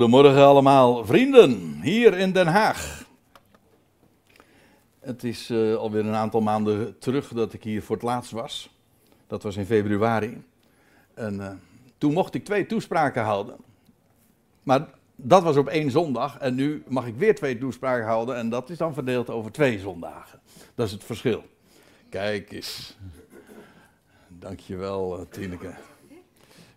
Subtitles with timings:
[0.00, 3.04] Goedemorgen allemaal, vrienden, hier in Den Haag.
[5.00, 8.76] Het is uh, alweer een aantal maanden terug dat ik hier voor het laatst was.
[9.26, 10.42] Dat was in februari.
[11.14, 11.50] En uh,
[11.98, 13.56] toen mocht ik twee toespraken houden.
[14.62, 16.38] Maar dat was op één zondag.
[16.38, 18.36] En nu mag ik weer twee toespraken houden.
[18.36, 20.40] En dat is dan verdeeld over twee zondagen.
[20.74, 21.44] Dat is het verschil.
[22.08, 22.96] Kijk eens.
[24.28, 25.74] Dankjewel, uh, Tineke.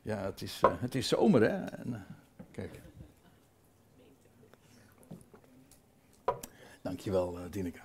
[0.02, 1.64] Ja, het is, het is zomer, hè?
[2.52, 2.82] Kijk.
[6.84, 7.80] Dankjewel, uh, Dineke.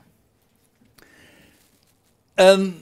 [2.35, 2.75] En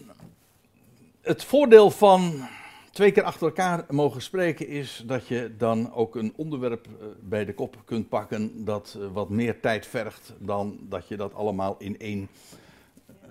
[1.20, 2.48] het voordeel van
[2.92, 7.44] twee keer achter elkaar mogen spreken is dat je dan ook een onderwerp uh, bij
[7.44, 11.76] de kop kunt pakken dat uh, wat meer tijd vergt dan dat je dat allemaal
[11.78, 12.28] in één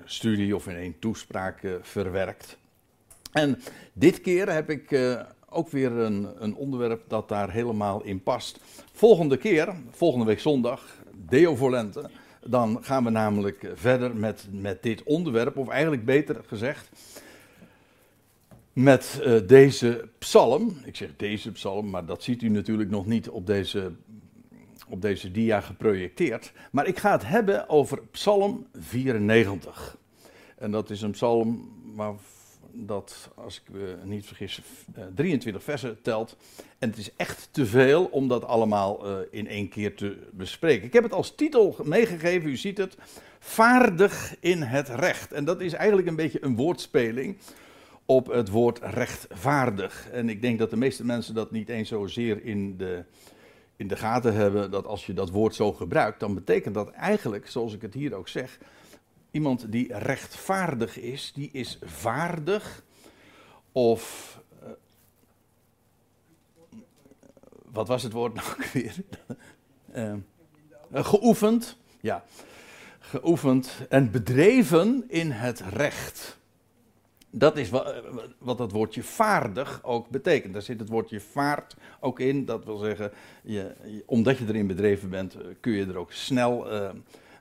[0.04, 2.57] studie of in één toespraak verwerkt.
[3.31, 3.62] En
[3.93, 4.99] dit keer heb ik
[5.49, 8.59] ook weer een, een onderwerp dat daar helemaal in past.
[8.91, 12.09] Volgende keer, volgende week zondag, Deo Volente
[12.48, 16.90] dan gaan we namelijk verder met, met dit onderwerp, of eigenlijk beter gezegd,
[18.74, 20.77] met uh, deze psalm.
[20.84, 23.91] Ik zeg deze psalm, maar dat ziet u natuurlijk nog niet op deze,
[24.87, 26.52] op deze dia geprojecteerd.
[26.71, 29.98] Maar ik ga het hebben over psalm 94.
[30.57, 32.13] En dat is een psalm waar
[32.77, 34.62] dat, als ik me niet vergis,
[35.15, 36.37] 23 eh, versen telt.
[36.79, 40.85] En het is echt te veel om dat allemaal uh, in één keer te bespreken.
[40.85, 42.98] Ik heb het als titel meegegeven, u ziet het,
[43.40, 45.31] vaardig in het recht.
[45.34, 47.37] En dat is eigenlijk een beetje een woordspeling
[48.05, 50.07] op het woord rechtvaardig.
[50.12, 53.03] En ik denk dat de meeste mensen dat niet eens zozeer in de,
[53.76, 57.48] in de gaten hebben, dat als je dat woord zo gebruikt, dan betekent dat eigenlijk,
[57.48, 58.59] zoals ik het hier ook zeg,
[59.35, 62.83] Iemand die rechtvaardig is, die is vaardig
[63.71, 64.33] of.
[64.63, 64.69] Uh,
[67.72, 68.95] wat was het woord nou weer?
[69.95, 70.13] uh,
[71.11, 72.23] geoefend, ja.
[73.00, 76.38] Geoefend en bedreven in het recht.
[77.29, 78.03] Dat is wat,
[78.38, 80.53] wat dat woordje vaardig ook betekent.
[80.53, 82.45] Daar zit het woordje vaart ook in.
[82.45, 83.12] Dat wil zeggen,
[84.06, 86.68] omdat je erin bedreven bent, kun je er ook snel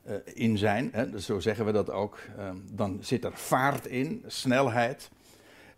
[0.08, 0.88] uh, in zijn.
[0.92, 2.18] Hè, dus zo zeggen we dat ook.
[2.38, 5.10] Uh, dan zit er vaart in, snelheid.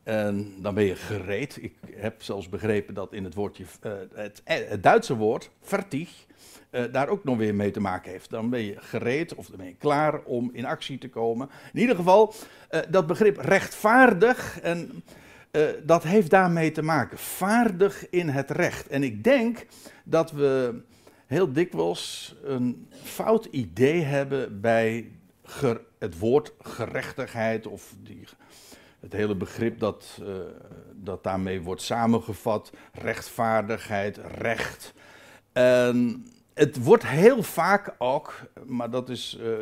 [0.03, 1.59] En dan ben je gereed.
[1.63, 6.27] Ik heb zelfs begrepen dat in het woordje, uh, het, het, Duitse woord, vertig,
[6.93, 8.31] daar ook nog weer mee te maken heeft.
[8.31, 11.51] Dan ben je gereed of dan ben je klaar om in actie te komen.
[11.73, 12.35] In ieder geval,
[12.89, 15.05] dat begrip rechtvaardig, en,
[15.83, 17.19] dat heeft daarmee te maken.
[17.19, 18.89] Vaardig in het recht.
[18.89, 19.67] En ik denk
[20.05, 20.83] dat we
[21.27, 25.11] heel dikwijls een fout idee hebben bij
[25.99, 28.25] het woord gerechtigheid of die,
[29.01, 30.29] het hele begrip dat, uh,
[30.95, 34.95] dat daarmee wordt samengevat, rechtvaardigheid, recht.
[35.53, 39.57] En het wordt heel vaak ook, maar dat is, uh,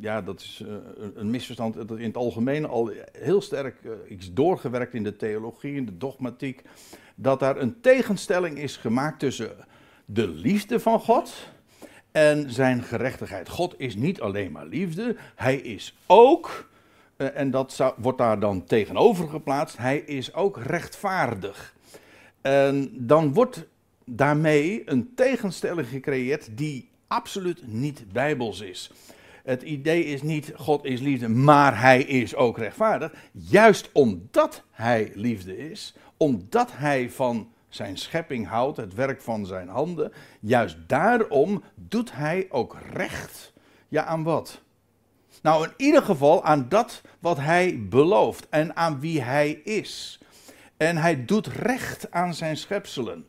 [0.00, 0.74] ja, dat is uh,
[1.14, 5.86] een misverstand dat in het algemeen al heel sterk is doorgewerkt in de theologie, in
[5.86, 6.62] de dogmatiek,
[7.14, 9.68] dat daar een tegenstelling is gemaakt tussen
[10.12, 11.32] de liefde van God
[12.12, 13.48] en zijn gerechtigheid.
[13.48, 16.68] God is niet alleen maar liefde, hij is ook,
[17.16, 21.74] eh, en dat wordt daar dan tegenover geplaatst, hij is ook rechtvaardig.
[22.40, 23.66] En dan wordt
[24.04, 28.90] daarmee een tegenstelling gecreëerd die absoluut niet bijbels is.
[29.44, 33.12] Het idee is niet God is liefde, maar hij is ook rechtvaardig.
[33.32, 39.68] Juist omdat hij liefde is, omdat hij van zijn schepping houdt, het werk van zijn
[39.68, 40.12] handen.
[40.40, 43.52] Juist daarom doet hij ook recht.
[43.88, 44.60] Ja, aan wat?
[45.42, 50.20] Nou, in ieder geval aan dat wat hij belooft en aan wie hij is.
[50.76, 53.26] En hij doet recht aan zijn schepselen.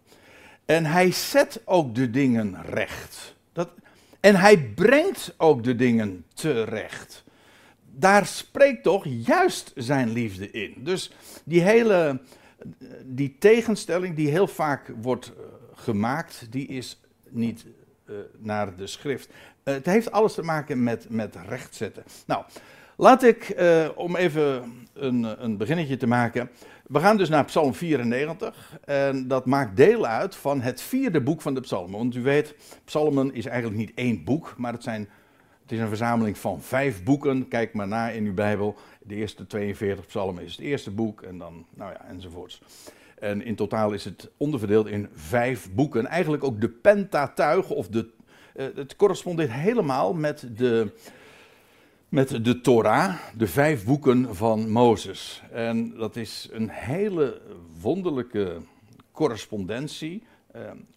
[0.66, 3.36] En hij zet ook de dingen recht.
[3.54, 3.70] Dat,
[4.20, 7.24] en hij brengt ook de dingen terecht.
[7.96, 10.74] Daar spreekt toch juist zijn liefde in.
[10.78, 11.12] Dus
[11.44, 12.22] die hele
[13.06, 17.66] die tegenstelling die heel vaak wordt uh, gemaakt, die is niet
[18.06, 19.30] uh, naar de schrift.
[19.30, 22.04] Uh, het heeft alles te maken met, met rechtzetten.
[22.26, 22.44] Nou,
[22.96, 23.56] laat ik,
[23.96, 24.64] om even
[24.94, 26.50] een, een beginnetje te maken.
[26.88, 28.78] We gaan dus naar Psalm 94.
[28.86, 31.98] En dat maakt deel uit van het vierde boek van de Psalmen.
[31.98, 32.56] Want u weet,
[32.86, 35.10] Psalmen is eigenlijk niet één boek, maar het zijn
[35.72, 37.48] het is een verzameling van vijf boeken.
[37.48, 38.76] Kijk maar na in uw Bijbel.
[39.04, 42.62] De eerste 42 psalmen is het eerste boek en dan, nou ja, enzovoorts.
[43.20, 46.06] En in totaal is het onderverdeeld in vijf boeken.
[46.06, 48.10] Eigenlijk ook de Pentatuig, of de,
[48.56, 50.92] uh, het correspondeert helemaal met de,
[52.10, 55.44] met de Torah, de vijf boeken van Mozes.
[55.52, 57.42] En dat is een hele
[57.82, 58.58] wonderlijke
[59.12, 60.24] correspondentie.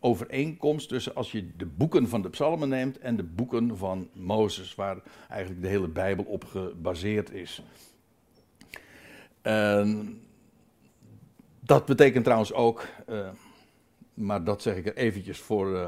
[0.01, 4.75] overeenkomst tussen als je de boeken van de psalmen neemt en de boeken van Mozes,
[4.75, 7.63] waar eigenlijk de hele Bijbel op gebaseerd is.
[11.61, 13.29] Dat betekent trouwens ook, uh,
[14.15, 15.87] maar dat zeg ik er eventjes voor, uh,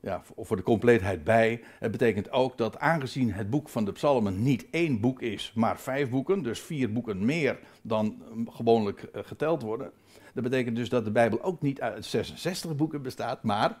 [0.00, 1.62] ja, voor de compleetheid bij.
[1.78, 5.80] Het betekent ook dat aangezien het boek van de psalmen niet één boek is, maar
[5.80, 9.90] vijf boeken, dus vier boeken meer dan gewoonlijk uh, geteld worden.
[10.34, 13.78] Dat betekent dus dat de Bijbel ook niet uit 66 boeken bestaat, maar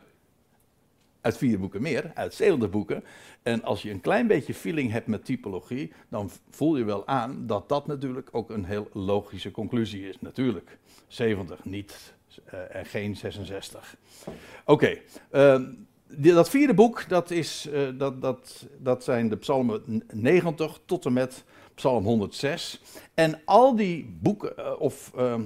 [1.26, 3.04] uit vier boeken meer, uit 70 boeken.
[3.42, 7.46] En als je een klein beetje feeling hebt met typologie, dan voel je wel aan
[7.46, 10.20] dat dat natuurlijk ook een heel logische conclusie is.
[10.20, 12.14] Natuurlijk, 70, niet
[12.54, 13.96] uh, en geen 66.
[14.64, 14.98] Oké,
[15.32, 15.60] uh,
[16.06, 21.12] dat vierde boek, dat, is, uh, dat, dat, dat zijn de psalmen 90 tot en
[21.12, 21.44] met
[21.74, 22.80] psalm 106.
[23.14, 25.42] En al die boeken, uh, of ehm,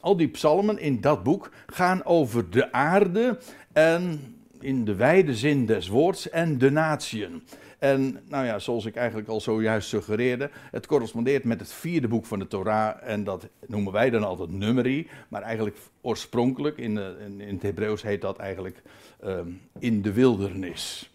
[0.00, 3.38] al die psalmen in dat boek, gaan over de aarde
[3.72, 4.31] en
[4.62, 7.42] in de wijde zin des woords en de natieën.
[7.78, 12.26] En nou ja, zoals ik eigenlijk al zojuist suggereerde, het correspondeert met het vierde boek
[12.26, 12.96] van de Torah.
[13.02, 15.08] En dat noemen wij dan altijd nummerie.
[15.28, 18.82] Maar eigenlijk oorspronkelijk, in, in, in het Hebreeuws heet dat eigenlijk
[19.24, 21.10] um, in de wildernis.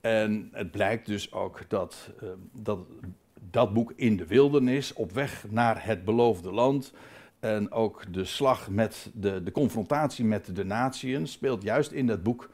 [0.00, 2.78] En het blijkt dus ook dat, uh, dat
[3.50, 6.92] dat boek in de wildernis, op weg naar het beloofde land.
[7.40, 12.22] En ook de slag met de, de confrontatie met de natieën speelt juist in dat
[12.22, 12.50] boek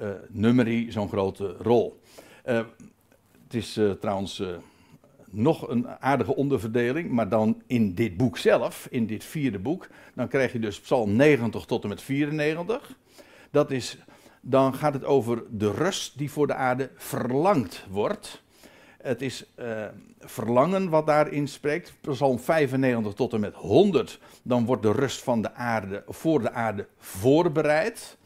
[0.00, 2.00] uh, nummerie zo'n grote rol.
[2.46, 2.56] Uh,
[3.44, 4.42] het is uh, trouwens
[5.30, 10.28] nog een aardige onderverdeling, maar dan in dit boek zelf, in dit vierde boek, dan
[10.28, 12.96] krijg je dus Psalm 90 tot en met 94.
[13.50, 13.98] Dat is,
[14.40, 18.42] dan gaat het over de rust die voor de aarde verlangd wordt.
[18.98, 19.46] Het is
[20.20, 21.92] verlangen wat daarin spreekt.
[22.00, 24.20] Psalm 95 tot en met 100.
[24.42, 28.18] Dan wordt de rust van de aarde voor de aarde voorbereid.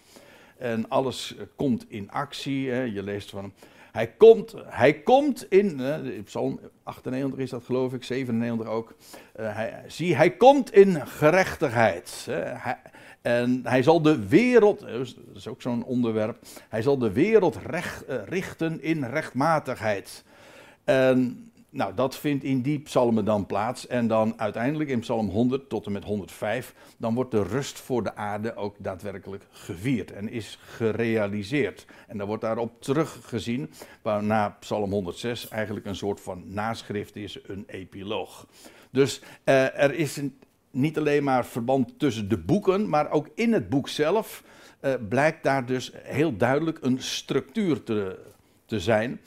[0.62, 2.70] En alles komt in actie.
[2.70, 2.82] Hè.
[2.82, 3.52] Je leest van.
[3.92, 5.80] Hij komt, hij komt in.
[6.24, 8.94] Psalm 98 is dat geloof ik, 97 ook.
[9.40, 12.28] Uh, hij, zie, hij komt in gerechtigheid.
[13.22, 16.38] En hij zal de wereld, dat is ook zo'n onderwerp,
[16.68, 20.24] hij zal de wereld recht, uh, richten in rechtmatigheid.
[20.84, 23.86] En nou, dat vindt in die psalmen dan plaats.
[23.86, 28.02] En dan uiteindelijk in psalm 100 tot en met 105, dan wordt de rust voor
[28.02, 31.86] de aarde ook daadwerkelijk gevierd en is gerealiseerd.
[32.06, 33.70] En dan wordt daarop teruggezien,
[34.02, 38.46] waarna psalm 106 eigenlijk een soort van naschrift is, een epiloog.
[38.90, 40.38] Dus eh, er is een,
[40.70, 44.44] niet alleen maar verband tussen de boeken, maar ook in het boek zelf
[44.80, 48.18] eh, blijkt daar dus heel duidelijk een structuur te,
[48.64, 49.20] te zijn.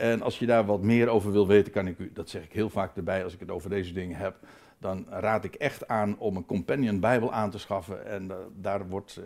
[0.00, 2.52] En als je daar wat meer over wil weten, kan ik u, dat zeg ik
[2.52, 4.36] heel vaak erbij als ik het over deze dingen heb,
[4.78, 8.06] dan raad ik echt aan om een companion Bijbel aan te schaffen.
[8.06, 9.24] En uh, daar wordt, uh,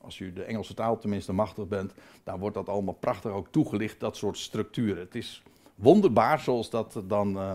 [0.00, 1.92] als u de Engelse taal tenminste machtig bent,
[2.24, 4.98] daar wordt dat allemaal prachtig ook toegelicht, dat soort structuren.
[4.98, 5.42] Het is
[5.74, 7.52] wonderbaar zoals dat dan, uh,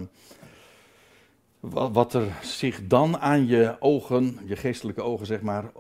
[1.92, 5.72] wat er zich dan aan je ogen, je geestelijke ogen zeg maar,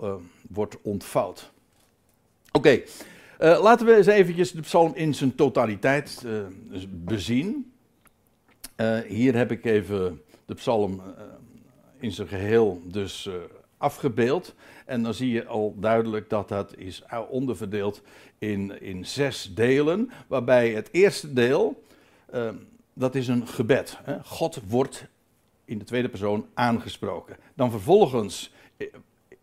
[0.48, 1.52] wordt ontvouwd.
[2.52, 2.82] Oké.
[3.40, 6.42] Uh, laten we eens eventjes de psalm in zijn totaliteit uh,
[6.90, 7.74] bezien.
[8.78, 11.02] Uh, hier heb ik even de psalm
[12.00, 13.30] in zijn geheel dus
[13.78, 14.56] afgebeeld.
[14.86, 18.02] En dan zie je al duidelijk dat dat is onderverdeeld
[18.38, 20.12] in, in zes delen.
[20.28, 21.84] Waarbij het eerste deel,
[22.94, 23.98] dat is een gebed.
[24.04, 24.24] Hè?
[24.24, 25.06] God wordt
[25.66, 27.38] in de tweede persoon aangesproken.
[27.54, 28.54] Dan vervolgens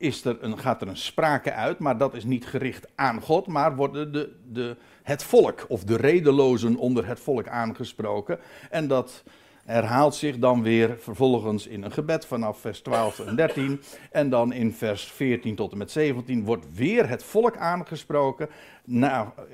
[0.02, 3.46] is er een, gaat er een sprake uit, maar dat is niet gericht aan God,
[3.46, 8.38] maar worden de, de, het volk of de redelozen onder het volk aangesproken.
[8.70, 9.22] En dat
[9.64, 13.82] herhaalt zich dan weer vervolgens in een gebed vanaf vers 12 en 13.
[14.10, 18.48] En dan in vers 14 tot en met 17 wordt weer het volk aangesproken.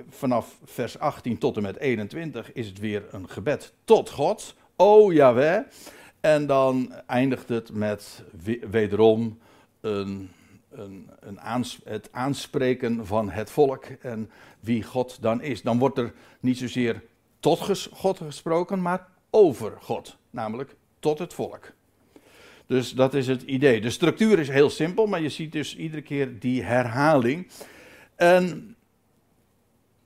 [0.09, 4.55] Vanaf vers 18 tot en met 21 is het weer een gebed tot God.
[4.76, 5.61] O Jaweh.
[6.21, 8.23] En dan eindigt het met
[8.71, 9.38] wederom
[9.81, 10.31] een
[10.70, 15.62] een, een het aanspreken van het volk en wie God dan is.
[15.62, 17.02] Dan wordt er niet zozeer
[17.40, 21.72] tot God gesproken, maar over God, namelijk tot het volk.
[22.66, 23.80] Dus dat is het idee.
[23.80, 27.48] De structuur is heel simpel, maar je ziet dus iedere keer die herhaling.
[28.16, 28.76] En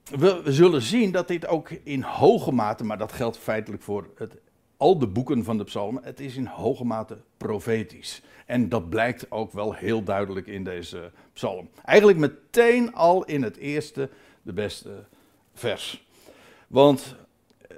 [0.05, 4.11] we, we zullen zien dat dit ook in hoge mate, maar dat geldt feitelijk voor
[4.17, 4.35] het,
[4.83, 8.23] al de boeken van de psalmen, het is in hoge mate profetisch.
[8.47, 11.69] En dat blijkt ook wel heel duidelijk in deze psalm.
[11.85, 14.09] Eigenlijk meteen al in het eerste,
[14.43, 15.05] de beste
[15.55, 16.07] vers.
[16.67, 17.17] Want
[17.69, 17.77] eh,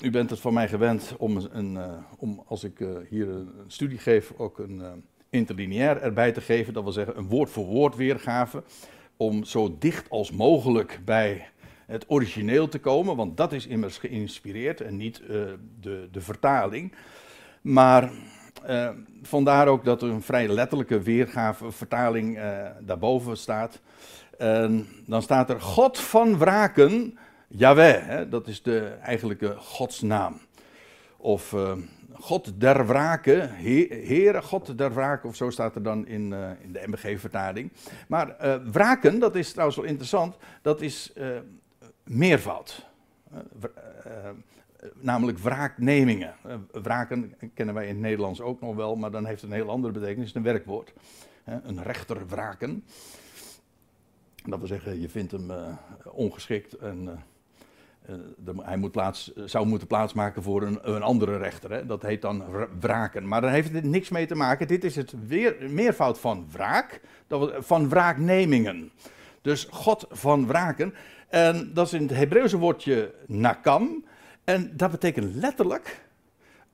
[0.00, 3.50] u bent het van mij gewend om, een, uh, om als ik uh, hier een
[3.66, 6.72] studie geef, ook een interlineair erbij te geven.
[6.72, 8.62] Dat wil zeggen een woord voor woord weergave.
[9.16, 11.48] om zo dicht als mogelijk bij
[11.86, 15.28] het origineel te komen, want dat is immers geïnspireerd en niet uh,
[15.80, 16.92] de, de vertaling.
[17.60, 18.10] Maar
[18.68, 18.88] uh,
[19.22, 23.80] vandaar ook dat er een vrij letterlijke weergave, vertaling uh, daarboven staat.
[25.06, 30.40] dan staat er God van wraken, Yahweh, hè, dat is de eigenlijke godsnaam.
[31.16, 31.54] Of
[32.12, 36.82] God der wraken, Heere God der wraken, of zo staat er dan in, in de
[36.86, 37.72] MBG-vertaling.
[38.08, 41.12] Maar uh, wraken, dat is trouwens wel interessant, dat is
[42.04, 42.86] meervoud.
[44.94, 46.34] namelijk wraaknemingen.
[46.72, 49.70] wraken kennen wij in het Nederlands ook nog wel, maar dan heeft het een heel
[49.70, 50.92] andere betekenis, het is een werkwoord.
[51.44, 52.84] een rechter wraken.
[54.44, 55.52] Dat wil zeggen, je vindt hem
[56.04, 57.24] ongeschikt en
[58.62, 61.86] hij moet plaats, zou moeten plaatsmaken voor een, een andere rechter.
[61.86, 62.44] Dat heet dan
[62.80, 63.28] wraken.
[63.28, 64.68] Maar daar heeft het niks mee te maken.
[64.68, 67.00] Dit is het weer, meervoud van wraak,
[67.58, 68.90] van wraaknemingen.
[69.40, 70.94] Dus God van wraken.
[71.34, 74.04] En dat is in het Hebreeuwse woordje nakam.
[74.44, 76.04] En dat betekent letterlijk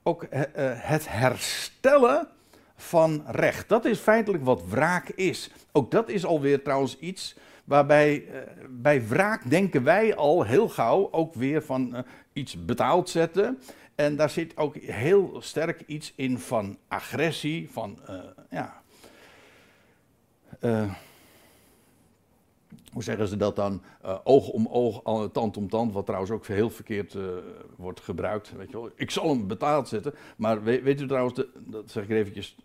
[0.03, 0.41] ook uh,
[0.75, 2.29] het herstellen
[2.77, 3.69] van recht.
[3.69, 5.51] Dat is feitelijk wat wraak is.
[5.73, 8.41] Ook dat is alweer trouwens iets Waarbij uh,
[8.71, 13.59] bij wraak denken wij al heel gauw ook weer van iets betaald zetten.
[13.95, 17.99] En daar zit ook heel sterk iets in van agressie, van
[18.51, 18.83] ja.
[22.93, 23.83] Hoe zeggen ze dat dan?
[24.25, 27.17] oog om oog, tand om tand, wat trouwens ook heel verkeerd
[27.77, 28.53] wordt gebruikt.
[28.57, 28.91] Weet je wel.
[28.97, 32.57] Ik zal hem betaald zetten, maar weet, u trouwens, dat zeg ik eventjes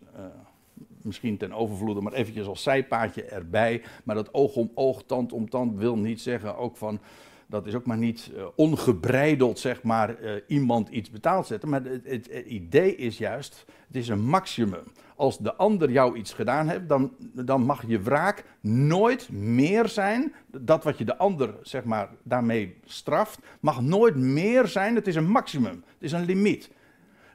[1.02, 3.82] misschien ten overvloede, maar eventjes als zijpaadje erbij.
[4.04, 7.00] Maar dat oog om oog, tand om tand wil niet zeggen ook van,
[7.46, 11.68] dat is ook maar niet uh, ongebreideld zeg maar uh, iemand iets betaald zetten.
[11.68, 14.84] Maar het, idee is juist, het is een maximum.
[15.16, 20.34] Als de ander jou iets gedaan heeft, dan, dan mag je wraak nooit meer zijn.
[20.46, 24.94] Dat wat je de ander zeg maar daarmee straft, mag nooit meer zijn.
[24.94, 26.70] Het is een maximum, het is een limiet.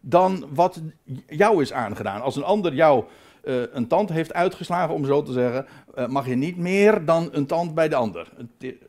[0.01, 0.82] Dan wat
[1.27, 2.22] jou is aangedaan.
[2.22, 3.06] Als een ander jou
[3.43, 7.29] uh, een tand heeft uitgeslagen, om zo te zeggen, uh, mag je niet meer dan
[7.31, 8.31] een tand bij de ander.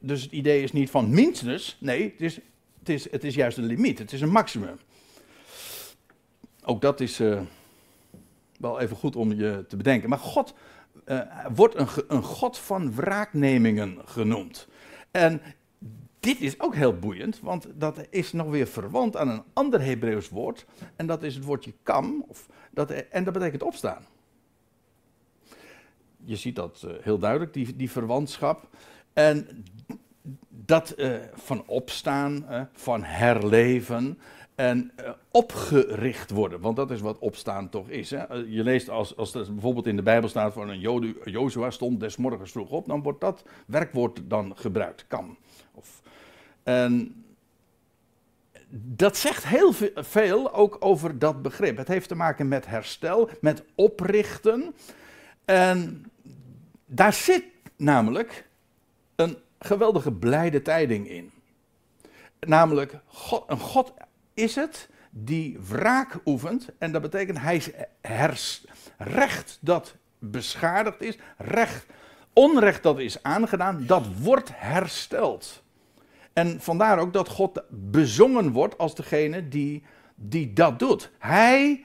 [0.01, 2.39] Dus het idee is niet van minstens, nee, het is,
[2.79, 4.79] het is, het is juist een limiet, het is een maximum.
[6.65, 7.41] Ook dat is uh,
[8.59, 10.09] wel even goed om je te bedenken.
[10.09, 10.55] Maar God
[11.55, 14.69] wordt een, een God van wraaknemingen genoemd.
[15.11, 15.43] En
[16.21, 20.29] dit is ook heel boeiend, want dat is nog weer verwant aan een ander Hebreeuws
[20.29, 20.67] woord.
[20.97, 24.07] En dat is het woordje kam, of dat, en dat betekent opstaan
[26.25, 28.69] je ziet dat uh, heel duidelijk, die, die verwantschap.
[29.13, 29.65] En
[30.49, 34.19] dat uh, van opstaan, uh, van herleven
[34.55, 34.93] en
[35.31, 36.61] opgericht worden.
[36.61, 38.11] Want dat is wat opstaan toch is.
[38.11, 38.35] Hè?
[38.35, 42.17] Je leest als, als er bijvoorbeeld in de Bijbel staat van een Jozua stond des
[42.17, 45.37] morgens vroeg op, dan wordt dat werkwoord dan gebruikt, kan.
[45.75, 46.03] Of,
[46.63, 47.25] en
[48.75, 51.77] dat zegt heel veel ook over dat begrip.
[51.77, 54.75] Het heeft te maken met herstel, met oprichten.
[55.45, 56.05] En
[56.95, 57.45] daar zit
[57.77, 58.49] namelijk
[59.17, 61.33] een geweldige blijde tijding in.
[62.41, 63.93] Namelijk, God, een God
[64.35, 66.69] is het die wraak oefent.
[66.79, 67.63] En dat betekent, hij
[68.01, 68.65] hers,
[68.99, 71.87] recht dat beschadigd is, recht,
[72.33, 75.63] onrecht dat is aangedaan, dat wordt hersteld.
[76.33, 79.83] En vandaar ook dat God bezongen wordt als degene die,
[80.15, 81.11] die dat doet.
[81.19, 81.85] Hij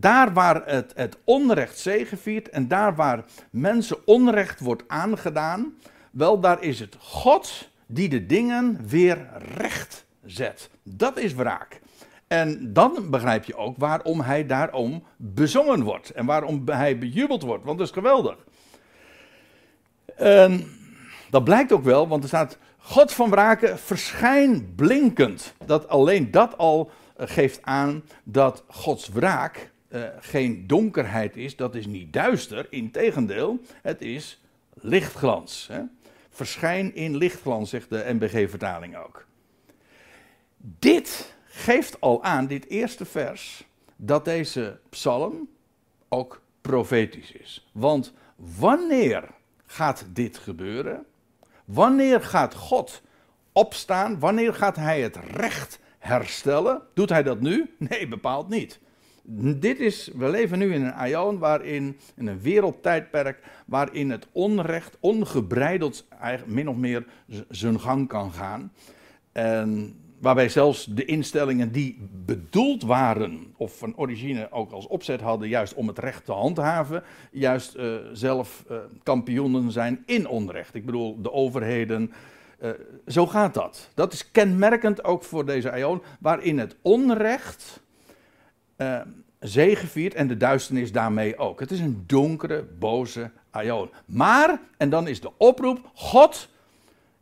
[0.00, 5.74] daar waar het, het onrecht zegeviert en daar waar mensen onrecht wordt aangedaan,
[6.10, 10.70] wel daar is het God die de dingen weer recht zet.
[10.82, 11.80] Dat is wraak.
[12.26, 17.64] En dan begrijp je ook waarom hij daarom bezongen wordt en waarom hij bejubeld wordt,
[17.64, 18.36] want dat is geweldig.
[21.30, 25.54] Dat blijkt ook wel, want er staat God van wraken verschijn blinkend.
[25.66, 31.86] Dat alleen dat al geeft aan dat Gods wraak uh, geen donkerheid is, dat is
[31.86, 32.66] niet duister.
[32.70, 34.40] Integendeel, het is
[34.74, 35.68] lichtglans.
[35.72, 35.82] Hè?
[36.30, 39.26] Verschijn in lichtglans, zegt de NBG-vertaling ook.
[40.56, 43.64] Dit geeft al aan, dit eerste vers,
[43.96, 45.48] dat deze psalm
[46.08, 47.68] ook profetisch is.
[47.72, 49.24] Want wanneer
[49.66, 51.04] gaat dit gebeuren?
[51.64, 53.02] Wanneer gaat God
[53.52, 54.18] opstaan?
[54.18, 56.82] Wanneer gaat hij het recht herstellen?
[56.94, 57.74] Doet hij dat nu?
[57.78, 58.80] Nee, bepaald niet.
[59.24, 64.96] Dit is, we leven nu in een aion waarin, in een wereldtijdperk, waarin het onrecht
[65.00, 66.06] ongebreideld
[66.46, 67.04] min of meer
[67.48, 68.72] zijn gang kan gaan.
[69.32, 75.48] En waarbij zelfs de instellingen die bedoeld waren, of van origine ook als opzet hadden,
[75.48, 80.74] juist om het recht te handhaven, juist uh, zelf uh, kampioenen zijn in onrecht.
[80.74, 82.12] Ik bedoel, de overheden.
[82.62, 82.70] Uh,
[83.06, 83.90] zo gaat dat.
[83.94, 87.80] Dat is kenmerkend ook voor deze eon, waarin het onrecht
[89.40, 91.60] zegeviert en de duisternis daarmee ook.
[91.60, 93.90] Het is een donkere, boze aion.
[94.06, 96.48] Maar, en dan is de oproep, God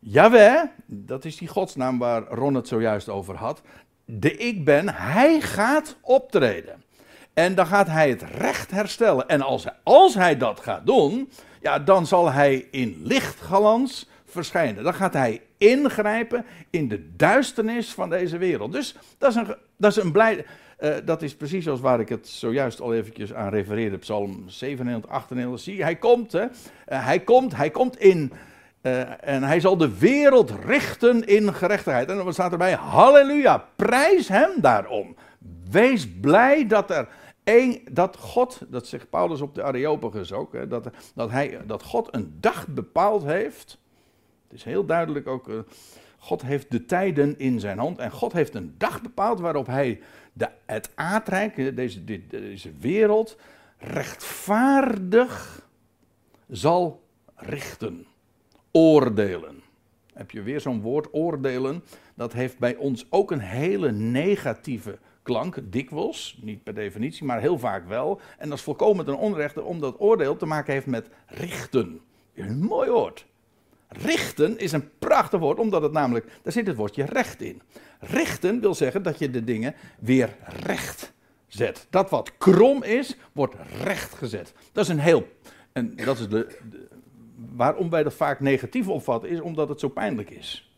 [0.03, 3.63] Jawel, dat is die godsnaam waar Ron het zojuist over had.
[4.05, 6.83] De ik ben, hij gaat optreden.
[7.35, 9.29] En dan gaat hij het recht herstellen.
[9.29, 14.85] En als als hij dat gaat doen, ja, dan zal hij in lichtgalans verschijnen.
[14.85, 18.73] Dan gaat hij ingrijpen in de duisternis van deze wereld.
[18.73, 20.45] Dus dat is een, dat is een blij.
[20.81, 23.99] Uh, dat is precies zoals waar ik het zojuist al eventjes aan refereerde.
[23.99, 25.61] Psalm 97, 98.
[25.61, 26.43] Zie, hij komt, hè.
[26.43, 26.49] Uh,
[26.87, 28.33] hij komt, hij komt in
[28.83, 32.11] uh, en hij zal de wereld richten in gerechtigheid.
[32.11, 35.17] En dan staat erbij: Halleluja, prijs hem daarom.
[35.71, 37.09] Wees blij dat er
[37.45, 41.83] één, dat God, dat zegt Paulus op de Areopagus ook, hè, dat, dat, hij, dat
[41.83, 43.79] God een dag bepaald heeft.
[44.51, 45.59] Het is heel duidelijk ook, uh,
[46.19, 47.99] God heeft de tijden in zijn hand.
[47.99, 50.01] En God heeft een dag bepaald waarop hij
[50.33, 53.37] de, het aardrijk, deze, deze wereld,
[53.79, 55.67] rechtvaardig
[56.49, 57.03] zal
[57.35, 58.07] richten
[58.71, 59.63] oordelen.
[60.13, 61.85] Heb je weer zo'n woord, oordelen?
[62.15, 67.59] Dat heeft bij ons ook een hele negatieve klank, dikwijls, niet per definitie, maar heel
[67.59, 68.21] vaak wel.
[68.39, 72.01] En dat is volkomen ten onrechte, omdat oordeel te maken heeft met richten.
[72.35, 73.29] Een mooi woord.
[73.91, 77.63] Richten is een prachtig woord, omdat het namelijk, daar zit het woordje recht in.
[78.01, 81.13] Richten wil zeggen dat je de dingen weer recht
[81.47, 81.87] zet.
[81.91, 84.53] Dat wat krom is, wordt recht gezet.
[84.73, 85.29] Dat is een heel,
[85.73, 86.59] en dat is de,
[87.55, 90.71] waarom wij dat vaak negatief opvatten, is omdat het zo pijnlijk is.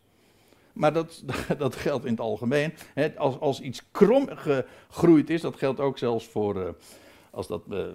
[0.73, 1.23] Maar dat,
[1.57, 2.73] dat geldt in het algemeen.
[3.17, 6.69] als, als iets krom gegroeid is, dat geldt ook zelfs voor uh,
[7.31, 7.85] als dat uh,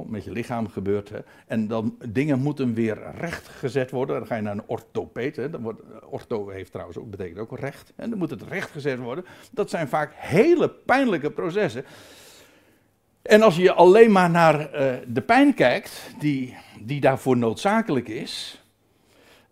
[0.00, 1.08] met je lichaam gebeurt.
[1.08, 4.16] Hè, en dan dingen moeten weer recht gezet worden.
[4.16, 5.36] Dan ga je naar een orthopeet.
[5.36, 7.92] Hè, dan wordt, ortho heeft trouwens ook, betekent ook recht.
[7.96, 9.24] En dan moet het recht gezet worden.
[9.50, 11.84] Dat zijn vaak hele pijnlijke processen.
[13.22, 18.62] En als je alleen maar naar uh, de pijn kijkt, die, die daarvoor noodzakelijk is,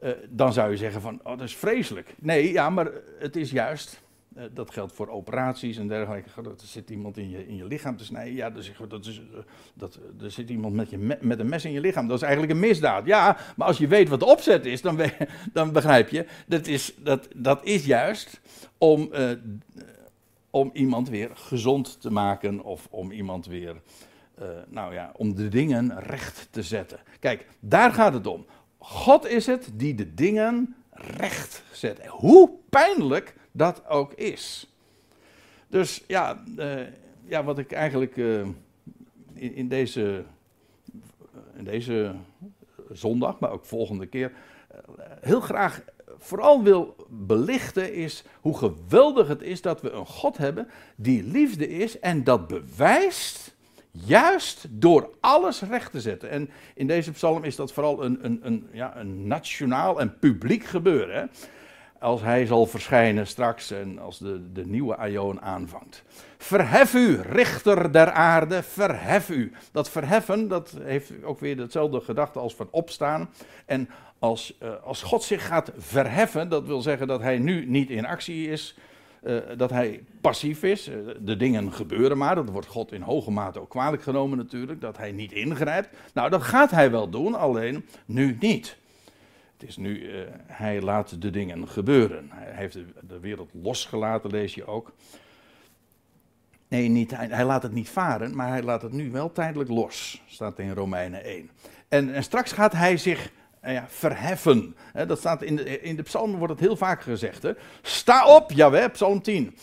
[0.02, 2.14] uh, dan zou je zeggen van, oh dat is vreselijk.
[2.18, 4.00] Nee, ja, maar het is juist,
[4.40, 7.96] uh, dat geldt voor operaties en dergelijke, er zit iemand in je, in je lichaam
[7.96, 9.22] te snijden, ja, je, dat is,
[9.74, 12.22] dat, er zit iemand met, je me, met een mes in je lichaam, dat is
[12.22, 13.06] eigenlijk een misdaad.
[13.06, 15.00] Ja, maar als je weet wat de opzet is, dan,
[15.52, 18.40] dan begrijp je, dat is, dat, dat is juist
[18.78, 19.10] om
[20.50, 23.80] om iemand weer gezond te maken of om iemand weer,
[24.68, 27.00] nou ja, om de dingen recht te zetten.
[27.20, 28.46] Kijk, daar gaat het om.
[28.78, 32.06] God is het die de dingen recht zet.
[32.06, 34.66] Hoe pijnlijk dat ook is.
[35.68, 36.80] Dus ja, uh,
[37.24, 38.40] ja wat ik eigenlijk uh,
[39.34, 40.24] in, in, deze,
[41.56, 42.14] in deze
[42.92, 44.32] zondag, maar ook volgende keer,
[45.20, 45.82] heel graag
[46.18, 51.68] vooral wil belichten is hoe geweldig het is dat we een God hebben die liefde
[51.68, 53.54] is en dat bewijst
[53.90, 56.30] juist door alles recht te zetten.
[56.30, 60.64] En in deze psalm is dat vooral een, een, een, ja, een nationaal en publiek
[60.64, 61.14] gebeuren.
[61.14, 61.24] Hè?
[62.00, 66.02] Als hij zal verschijnen straks en als de, de nieuwe Aion aanvangt.
[66.38, 69.52] Verhef u, richter der aarde, verhef u.
[69.72, 73.30] Dat verheffen, dat heeft ook weer hetzelfde gedachte als van opstaan.
[73.66, 77.90] En als, uh, als God zich gaat verheffen, dat wil zeggen dat hij nu niet
[77.90, 78.76] in actie is,
[79.22, 80.88] uh, dat hij passief is.
[80.88, 84.80] Uh, de dingen gebeuren maar, dat wordt God in hoge mate ook kwalijk genomen natuurlijk,
[84.80, 85.88] dat hij niet ingrijpt.
[86.14, 88.78] Nou, dat gaat hij wel doen, alleen nu niet.
[89.60, 90.10] Het is nu,
[90.46, 92.28] hij laat de dingen gebeuren.
[92.30, 94.92] Hij heeft de, wereld losgelaten, lees je ook.
[96.68, 100.22] Nee, niet, hij, laat het niet varen, maar hij laat het nu wel tijdelijk los,
[100.26, 101.50] staat in Romeinen 1.
[101.88, 103.32] En, straks gaat hij zich
[103.64, 104.76] uh, ja, verheffen.
[105.06, 107.42] dat staat in de, in de psalmen wordt het heel vaak gezegd.
[107.42, 107.52] Hè?
[107.82, 109.56] Sta op, Jawel, psalm 10.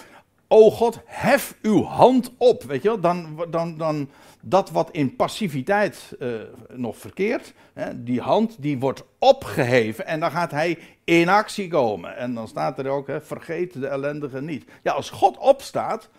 [0.47, 2.63] O God, hef uw hand op.
[2.63, 4.09] Weet je wel, dan, dan, dan
[4.41, 10.31] dat wat in passiviteit uh, nog verkeert, hè, die hand die wordt opgeheven en dan
[10.31, 12.17] gaat hij in actie komen.
[12.17, 14.65] En dan staat er ook, hè, vergeet de ellendige niet.
[14.83, 16.09] Ja, als God opstaat,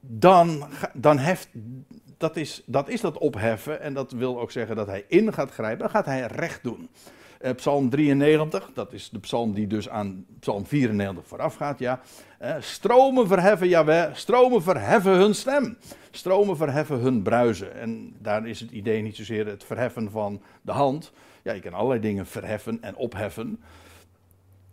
[0.00, 1.48] dan, dan heft,
[2.16, 5.50] dat is, dat is dat opheffen en dat wil ook zeggen dat hij in gaat
[5.50, 6.88] grijpen, dan gaat hij recht doen.
[7.44, 12.00] Uh, psalm 93, dat is de psalm die dus aan psalm 94 vooraf gaat, ja.
[12.42, 15.76] Uh, stromen verheffen, jawel, stromen verheffen hun stem.
[16.10, 17.74] Stromen verheffen hun bruisen.
[17.74, 21.12] En daar is het idee niet zozeer het verheffen van de hand.
[21.42, 23.60] Ja, je kan allerlei dingen verheffen en opheffen.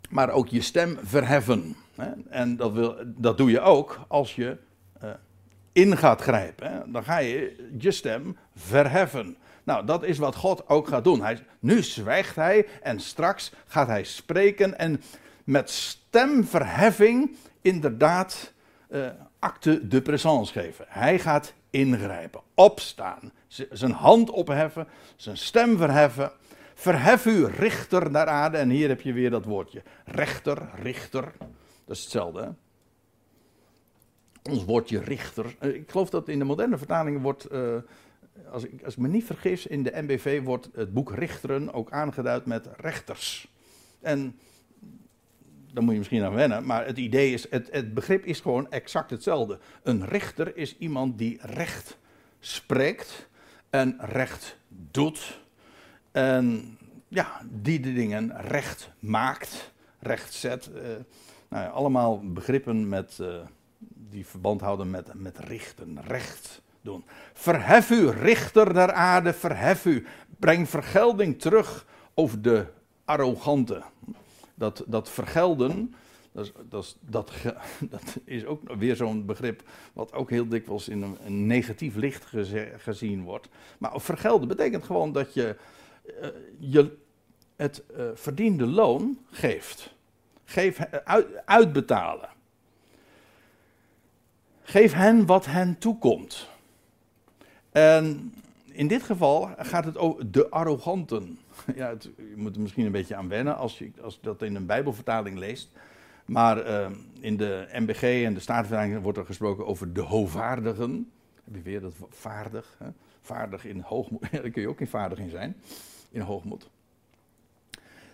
[0.10, 1.76] maar ook je stem verheffen.
[1.96, 2.12] Hè?
[2.30, 4.58] En dat, wil, dat doe je ook als je
[5.04, 5.10] uh,
[5.72, 6.72] in gaat grijpen.
[6.72, 6.92] Hè?
[6.92, 9.38] Dan ga je je stem verheffen.
[9.70, 11.22] Nou, dat is wat God ook gaat doen.
[11.22, 15.02] Hij, nu zwijgt hij en straks gaat hij spreken en
[15.44, 18.54] met stemverheffing inderdaad
[18.90, 19.08] uh,
[19.40, 20.86] acte de présence geven.
[20.88, 23.32] Hij gaat ingrijpen, opstaan,
[23.72, 26.32] zijn hand opheffen, zijn stem verheffen.
[26.74, 28.58] Verhef u, richter naar aarde.
[28.58, 29.84] En hier heb je weer dat woordje.
[30.06, 31.32] Rechter, richter.
[31.86, 32.54] Dat is hetzelfde.
[34.44, 35.56] Ons woordje richter.
[35.60, 37.52] Eh, ik geloof dat in de moderne vertalingen wordt.
[37.52, 37.76] Uh,
[38.52, 41.92] als, ik, als ik me niet vergis, in de MBV wordt het boek Richteren ook
[41.92, 43.48] aangeduid met rechters.
[44.02, 44.40] En
[45.74, 48.72] daar moet je misschien aan wennen, maar het idee is, het, het begrip is gewoon
[48.72, 49.60] exact hetzelfde.
[49.84, 51.98] Een rechter is iemand die recht
[52.40, 53.30] spreekt
[53.70, 54.58] en recht
[54.92, 55.40] doet.
[56.12, 60.70] En ja, die de dingen recht maakt, recht zet.
[60.76, 60.82] Uh,
[61.48, 63.36] nou ja, allemaal begrippen met, uh,
[64.10, 66.62] die verband houden met, met richten, recht
[67.34, 70.06] Verhef u, richter der aarde, verhef u.
[70.40, 72.66] Breng vergelding terug over de
[73.06, 73.84] arrogante
[74.60, 75.96] dat, dat vergelden,
[76.32, 77.32] dat is, dat, is, dat,
[77.96, 82.26] dat is ook weer zo'n begrip wat ook heel dikwijls in een, negatief licht
[82.78, 83.50] gezien wordt.
[83.78, 85.56] Maar vergelden betekent gewoon dat je,
[86.22, 86.28] uh,
[86.60, 86.98] je
[87.56, 89.94] het uh, verdiende loon geeft.
[90.46, 92.30] Geef, uit, uitbetalen.
[94.62, 96.50] Geef hen wat hen toekomt.
[97.72, 98.34] En
[98.72, 101.38] in dit geval gaat het over de arroganten.
[101.76, 104.56] Ja, het, je moet er misschien een beetje aan wennen als je, als dat in
[104.56, 105.70] een Bijbelvertaling leest.
[106.26, 111.12] Maar uh, in de MBG en de Statenvertaling wordt er gesproken over de hoogvaardigen.
[111.44, 112.76] Heb je weer dat vaardig?
[112.78, 112.88] Hè?
[113.22, 114.22] Vaardig in hoogmoed.
[114.32, 115.56] Daar kun je ook in vaardig in zijn.
[116.12, 116.70] In hoogmoed.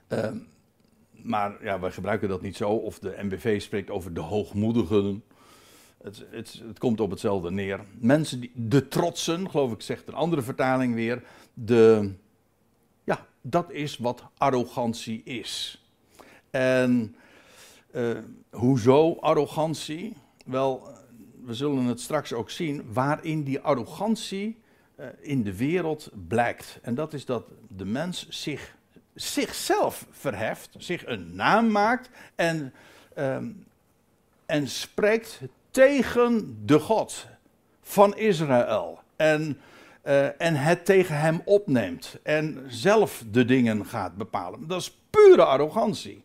[0.10, 0.32] Uh,
[1.12, 2.70] maar ja, wij gebruiken dat niet zo.
[2.70, 5.24] Of de MBV spreekt over de hoogmoedigen.
[6.06, 6.26] Het,
[6.68, 7.80] het, komt op hetzelfde neer.
[7.98, 11.24] Mensen die, de trotsen, geloof ik, zegt een andere vertaling weer.
[11.54, 12.14] De,
[13.04, 15.84] ja, dat is wat arrogantie is.
[16.50, 17.16] En
[17.92, 18.18] uh,
[18.50, 20.14] hoezo arrogantie?
[20.46, 20.88] Wel,
[21.44, 24.58] we zullen het straks ook zien waarin die arrogantie
[25.00, 26.80] uh, in de wereld blijkt.
[26.82, 28.76] En dat is dat de mens zich,
[29.14, 32.74] zichzelf verheft, zich een naam maakt en,
[33.18, 33.38] uh,
[34.46, 35.42] en spreekt
[35.76, 37.28] tegen de God
[37.82, 39.00] van Israël.
[39.16, 39.60] En,
[40.06, 42.20] uh, en het tegen hem opneemt.
[42.24, 44.68] En zelf de dingen gaat bepalen.
[44.68, 46.24] Dat is pure arrogantie.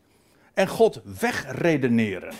[0.55, 2.35] En God wegredeneren.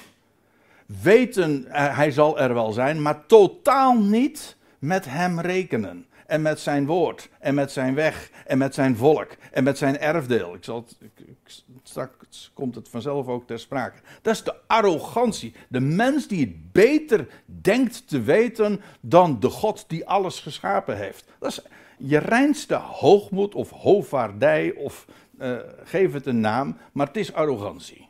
[1.03, 6.61] Weten, uh, hij zal er wel zijn, maar totaal niet met hem rekenen en met
[6.61, 10.55] zijn woord en met zijn weg en met zijn volk en met zijn erfdeel.
[10.55, 14.01] Ik zal het, straks komt het vanzelf ook ter sprake.
[14.23, 15.55] Dat is de arrogantie.
[15.69, 21.25] De mens die het beter denkt te weten dan de God die alles geschapen heeft.
[21.39, 21.63] Dat is
[21.99, 25.07] je reinste hoogmoed of hoogvaardij of
[25.39, 28.09] uh, geef het een naam, maar het is arrogantie.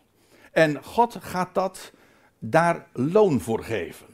[0.52, 1.92] En God gaat dat
[2.38, 4.06] daar loon voor geven.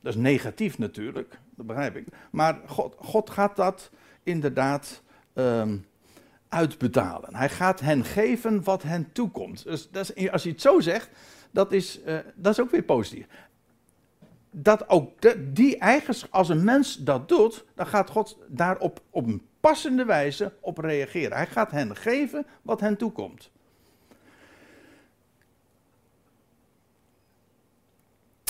[0.00, 2.06] Dat is negatief natuurlijk dat begrijp ik.
[2.30, 3.90] Maar God, God gaat dat
[4.22, 5.02] inderdaad
[5.34, 5.86] um,
[6.54, 7.34] uitbetalen.
[7.36, 9.64] Hij gaat hen geven wat hen toekomt.
[9.64, 11.10] Dus dat is, als je het zo zegt,
[11.50, 13.26] dat is, uh, dat is ook weer positief.
[14.50, 15.10] Dat ook
[15.54, 20.52] die eigens, als een mens dat doet, dan gaat God daarop op een passende wijze
[20.60, 21.36] op reageren.
[21.36, 23.50] Hij gaat hen geven wat hen toekomt.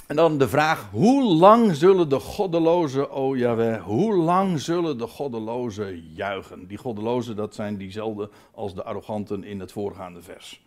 [0.07, 5.07] En dan de vraag, hoe lang zullen de goddelozen, oh Jaweh, hoe lang zullen de
[5.07, 6.67] goddelozen juichen?
[6.67, 10.63] Die goddelozen, dat zijn diezelfde als de arroganten in het voorgaande vers.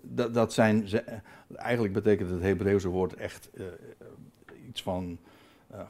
[0.00, 0.88] Dat, dat zijn,
[1.54, 3.64] eigenlijk betekent het Hebreeuwse woord echt uh,
[4.68, 5.18] iets van,
[5.72, 5.80] uh,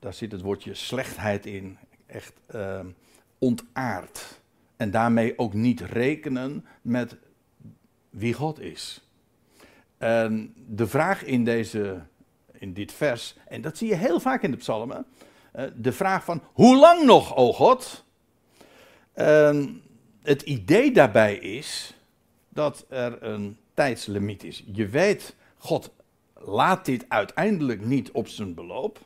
[0.00, 2.34] daar zit het woordje slechtheid in, echt
[3.38, 4.40] ontaard.
[4.76, 7.16] En daarmee ook niet rekenen met
[8.10, 9.08] wie God is.
[9.98, 12.02] En de vraag in deze
[12.64, 15.06] in dit vers, en dat zie je heel vaak in de psalmen,
[15.56, 18.04] uh, de vraag van hoe lang nog, o God?
[19.16, 19.64] Uh,
[20.22, 21.94] het idee daarbij is
[22.48, 24.64] dat er een tijdslimiet is.
[24.72, 25.90] Je weet, God
[26.34, 28.98] laat dit uiteindelijk niet op zijn beloop.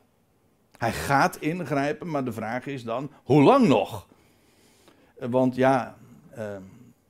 [0.79, 4.07] Hij gaat ingrijpen, maar de vraag is dan, hoe lang nog?
[5.19, 5.97] Want ja,
[6.39, 6.57] uh,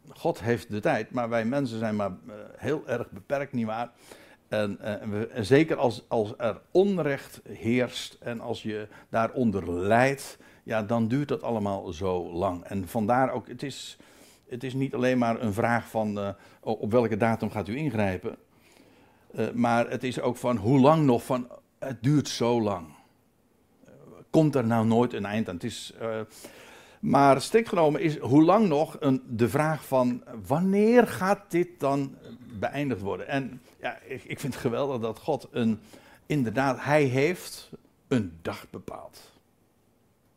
[0.09, 3.91] God heeft de tijd, maar wij mensen zijn maar uh, heel erg beperkt, nietwaar?
[4.49, 10.83] En, eh, en, zeker als, als er onrecht heerst en als je daaronder lijdt, ja,
[10.83, 12.65] dan duurt dat allemaal zo lang.
[12.65, 13.99] En vandaar ook, het is,
[14.49, 16.29] het is niet alleen maar een vraag van uh,
[16.61, 18.37] op welke datum gaat u ingrijpen.
[19.35, 22.87] Uh, maar het is ook van hoe lang nog, van het duurt zo lang.
[24.31, 25.55] komt er nou nooit een eind aan?
[25.55, 25.95] Het is,
[27.01, 32.17] maar strikt genomen is hoe lang nog een, de vraag van wanneer gaat dit dan
[32.59, 33.29] beëindigd worden?
[33.29, 35.81] En ja, ik, ik vind het geweldig dat God een,
[36.27, 37.71] inderdaad, hij heeft
[38.09, 39.33] een dag bepaald.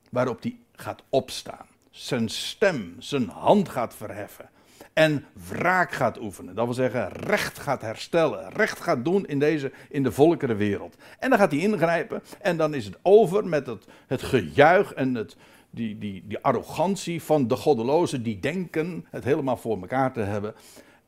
[0.10, 1.66] Waarop hij gaat opstaan.
[1.92, 4.50] Zijn stem, zijn hand gaat verheffen.
[4.94, 6.56] En wraak gaat oefenen.
[6.56, 8.50] Dat wil zeggen, recht gaat herstellen.
[8.50, 10.96] Recht gaat doen in, deze, in de volkerenwereld.
[11.20, 12.24] En dan gaat hij ingrijpen.
[12.40, 15.36] En dan is het over met het, het gejuich en het,
[15.70, 18.24] die, die, die arrogantie van de goddelozen.
[18.24, 20.54] Die denken het helemaal voor elkaar te hebben.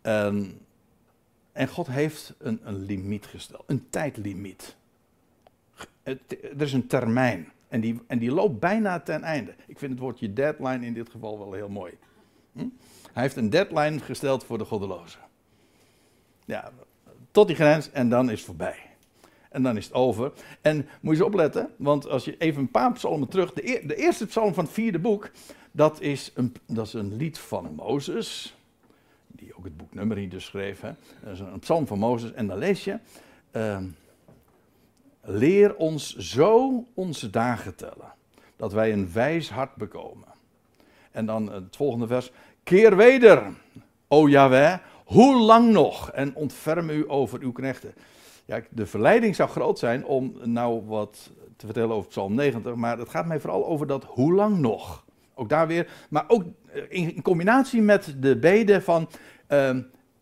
[0.02, 0.60] En,
[1.54, 3.64] en God heeft een, een limiet gesteld.
[3.66, 4.76] Een tijdlimiet.
[6.04, 7.52] Er is een termijn.
[7.68, 9.56] En die, en die loopt bijna ten einde.
[9.68, 11.94] Ik vind het woordje deadline in dit geval wel heel mooi.
[12.52, 12.68] Hm?
[13.14, 15.20] Hij heeft een deadline gesteld voor de goddelozen.
[16.46, 16.72] Ja,
[17.32, 18.78] tot die grens en dan is het voorbij.
[19.50, 20.32] En dan is het over.
[20.62, 23.54] En moet je eens opletten, want als je even een paar psalmen terug.
[23.54, 25.32] De, de eerste psalm van het vierde boek,
[25.72, 28.56] dat is een, dat is een lied van Mozes.
[29.58, 30.82] Ook het boek Numeri dus schreef.
[31.24, 32.34] Een, psalm van Mozes.
[32.34, 33.00] En dan lees je.
[33.52, 33.78] Uh,
[35.26, 38.14] Leer ons zo onze dagen tellen,
[38.56, 40.28] dat wij een wijs hart bekomen.
[41.12, 42.32] En dan het volgende vers.
[42.64, 43.44] Keer weder,
[44.08, 46.12] o Jahweh, hoe lang nog?
[46.12, 47.94] En ontferm u over uw knechten.
[48.46, 52.98] Ja, de verleiding zou groot zijn om nou wat te vertellen over Psalm 90, maar
[52.98, 55.06] het gaat mij vooral over dat hoe lang nog.
[55.34, 56.44] Ook daar weer, maar ook
[56.90, 59.10] in combinatie met de beden van,
[59.50, 59.78] uh,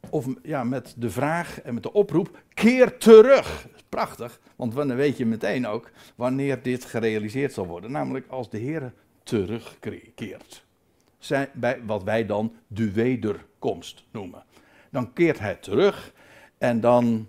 [0.10, 3.68] of ja, met de vraag en met de oproep, keer terug.
[3.90, 7.92] Prachtig, want dan weet je meteen ook wanneer dit gerealiseerd zal worden.
[7.92, 10.66] Namelijk als de Heer terugkeert.
[11.18, 14.44] Zijn, bij wat wij dan de wederkomst noemen.
[14.90, 16.14] Dan keert hij terug
[16.58, 17.28] en dan,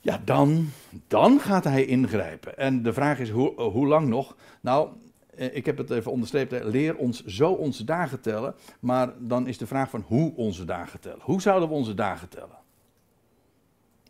[0.00, 0.68] ja, dan,
[1.08, 2.58] dan gaat hij ingrijpen.
[2.58, 4.36] En de vraag is hoe, hoe lang nog?
[4.60, 4.88] Nou,
[5.36, 8.54] ik heb het even onderstreept, leer ons zo onze dagen tellen.
[8.80, 11.20] Maar dan is de vraag van hoe onze dagen tellen.
[11.22, 12.58] Hoe zouden we onze dagen tellen?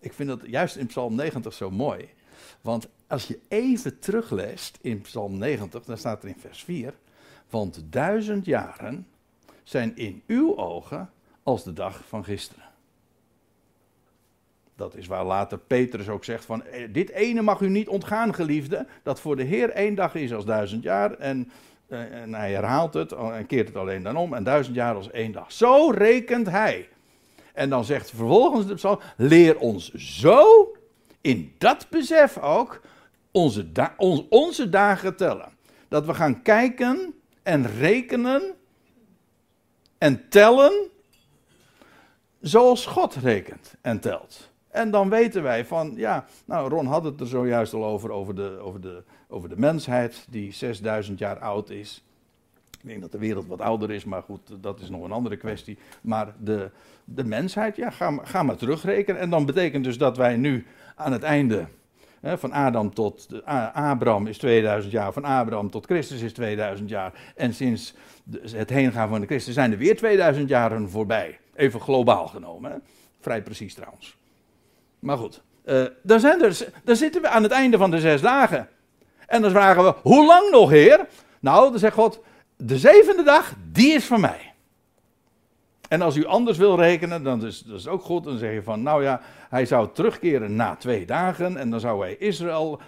[0.00, 2.08] Ik vind dat juist in Psalm 90 zo mooi.
[2.60, 6.94] Want als je even terugleest in Psalm 90, dan staat er in vers 4.
[7.50, 9.06] Want duizend jaren
[9.62, 11.10] zijn in uw ogen
[11.42, 12.64] als de dag van gisteren.
[14.76, 18.34] Dat is waar later Petrus ook zegt van, eh, dit ene mag u niet ontgaan,
[18.34, 21.12] geliefde, dat voor de Heer één dag is als duizend jaar.
[21.12, 21.50] En,
[21.86, 21.98] eh,
[22.30, 25.52] hij herhaalt het en keert het alleen dan om, en duizend jaar als één dag.
[25.52, 26.88] Zo rekent hij.
[27.54, 30.72] En dan zegt vervolgens de psalm, leer ons zo,
[31.20, 32.80] in dat besef ook,
[33.30, 33.66] onze,
[34.28, 35.52] onze dagen tellen.
[35.88, 38.54] Dat we gaan kijken en rekenen
[39.98, 40.90] en tellen
[42.40, 44.54] zoals God rekent en telt.
[44.76, 48.34] En dan weten wij van, ja, nou Ron had het er zojuist al over, over
[48.34, 52.04] de, over de, over de mensheid die 6000 jaar oud is.
[52.80, 55.36] Ik denk dat de wereld wat ouder is, maar goed, dat is nog een andere
[55.36, 55.78] kwestie.
[56.00, 56.70] Maar de,
[57.04, 59.20] de mensheid, ja, ga, ga maar terugrekenen.
[59.20, 61.66] En dan betekent dus dat wij nu aan het einde
[62.22, 63.28] van Adam tot
[63.72, 67.32] Abraham is 2000 jaar, van Abraham tot Christus is 2000 jaar.
[67.36, 67.94] En sinds
[68.40, 71.38] het heengaan van de Christus zijn er weer 2000 jaren voorbij.
[71.54, 72.76] Even globaal genomen, hè.
[73.20, 74.16] vrij precies trouwens.
[75.06, 78.68] Maar goed, uh, dan, zijn er, zitten we aan het einde van de zes dagen.
[79.26, 81.06] En dan vragen we, hoe lang nog, Heer?
[81.40, 82.20] Nou, dan zegt God,
[82.56, 84.52] de zevende dag, die is van mij.
[85.88, 88.24] En als u anders wil rekenen, dan is dat ook goed.
[88.24, 91.56] Dan zeg je van, nou ja, hij zou terugkeren na twee dagen.
[91.56, 92.80] En dan zou hij Israël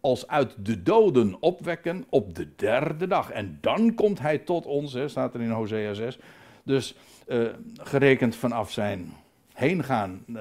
[0.00, 3.30] als uit de doden opwekken op de derde dag.
[3.30, 6.18] En dan komt hij tot ons, hè, staat er in Hosea 6.
[6.62, 6.94] Dus
[7.26, 9.12] uh, gerekend vanaf zijn
[9.52, 10.40] heengaan uh,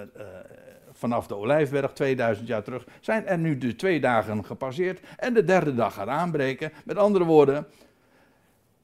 [1.00, 5.44] vanaf de Olijfberg 2000 jaar terug, zijn er nu de twee dagen gepasseerd en de
[5.44, 6.72] derde dag gaat aanbreken.
[6.86, 7.68] Met andere woorden,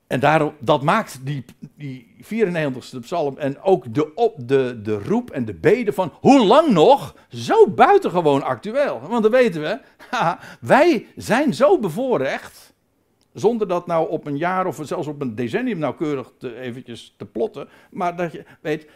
[0.07, 5.31] en daarom, dat maakt die, die 94ste psalm en ook de, op, de, de roep
[5.31, 8.99] en de beden van hoe lang nog zo buitengewoon actueel.
[8.99, 9.79] Want dan weten we,
[10.59, 12.73] wij zijn zo bevoorrecht,
[13.33, 17.25] zonder dat nou op een jaar of zelfs op een decennium nauwkeurig te, eventjes te
[17.25, 18.89] plotten, maar dat je weet,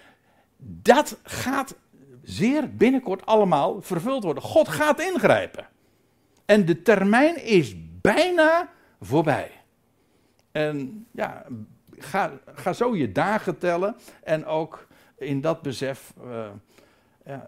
[0.57, 1.75] dat gaat
[2.23, 4.43] zeer binnenkort allemaal vervuld worden.
[4.43, 5.67] God gaat ingrijpen.
[6.45, 8.69] En de termijn is bijna
[9.01, 9.51] voorbij.
[10.51, 11.45] En ja,
[11.97, 16.13] ga, ga zo je dagen tellen en ook in dat besef
[17.25, 17.47] ja,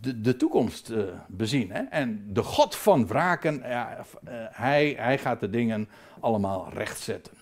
[0.00, 1.70] de, de toekomst uh, bezien.
[1.70, 1.82] Hè?
[1.82, 5.88] En de God van wraken, ja, uh, hij, hij gaat de dingen
[6.20, 7.32] allemaal rechtzetten.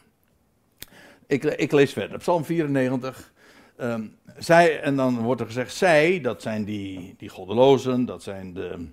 [1.27, 2.18] Ik, ik lees verder.
[2.18, 3.33] Psalm 94.
[3.76, 4.06] Ehm,
[4.38, 8.88] zij, en dan wordt er gezegd, zij, dat zijn die, die goddelozen, dat zijn de,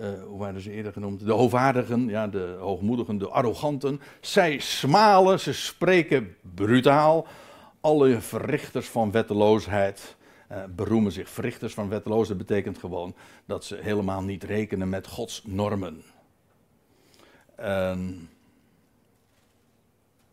[0.00, 1.26] uh, hoe waren ze eerder genoemd?
[1.26, 4.00] De hoogwaardigen, ja, de hoogmoedigen, de arroganten.
[4.20, 7.26] Zij smalen, ze spreken brutaal.
[7.80, 10.16] Alle verrichters van wetteloosheid
[10.52, 11.28] uh, beroemen zich.
[11.28, 13.14] Verrichters van wetteloosheid betekent gewoon
[13.46, 16.02] dat ze helemaal niet rekenen met Gods normen.
[17.54, 18.28] En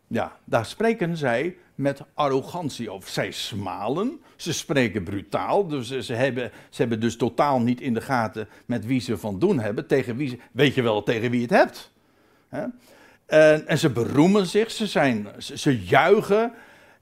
[0.06, 3.08] ja, daar spreken zij met arrogantie over.
[3.08, 8.00] Zij smalen, ze spreken brutaal, dus ze hebben, ze hebben dus totaal niet in de
[8.00, 9.86] gaten met wie ze van doen hebben.
[9.86, 11.92] Tegen wie weet je wel tegen wie je het hebt.
[13.26, 16.52] En, en, ze beroemen zich, ze, zijn, ze, juichen,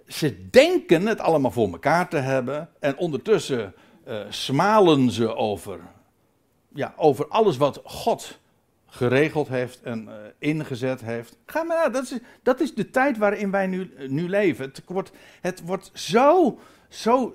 [0.07, 2.69] ze denken het allemaal voor elkaar te hebben.
[2.81, 3.75] En ondertussen
[4.09, 5.81] uh, smalen ze over,
[6.75, 8.39] ja, over alles wat God
[8.95, 11.37] geregeld heeft en uh, ingezet heeft.
[11.47, 14.65] Ga maar naar, dat is, dat is de tijd waarin wij nu, nu leven.
[14.65, 17.35] Het wordt, het wordt zo, zo,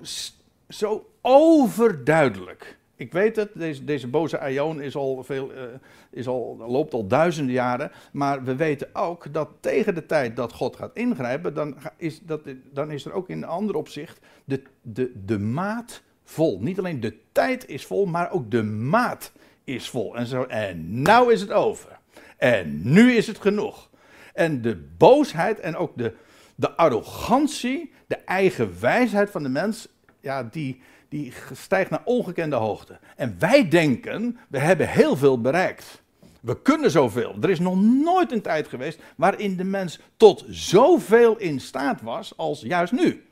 [0.68, 2.78] zo overduidelijk.
[2.96, 5.62] Ik weet het, deze, deze boze Aion is al veel, uh,
[6.10, 7.90] is al, loopt al duizenden jaren.
[8.12, 12.40] Maar we weten ook dat tegen de tijd dat God gaat ingrijpen, dan is, dat,
[12.72, 16.58] dan is er ook in een ander opzicht de, de, de maat vol.
[16.60, 19.32] Niet alleen de tijd is vol, maar ook de maat
[19.74, 20.16] is vol.
[20.16, 21.98] En, zo, en nou is het over.
[22.36, 23.90] En nu is het genoeg.
[24.34, 26.12] En de boosheid en ook de,
[26.54, 29.88] de arrogantie, de eigen wijsheid van de mens,
[30.20, 32.98] ja, die, die stijgt naar ongekende hoogte.
[33.16, 36.02] En wij denken, we hebben heel veel bereikt.
[36.40, 37.36] We kunnen zoveel.
[37.40, 42.36] Er is nog nooit een tijd geweest waarin de mens tot zoveel in staat was
[42.36, 43.24] als juist nu.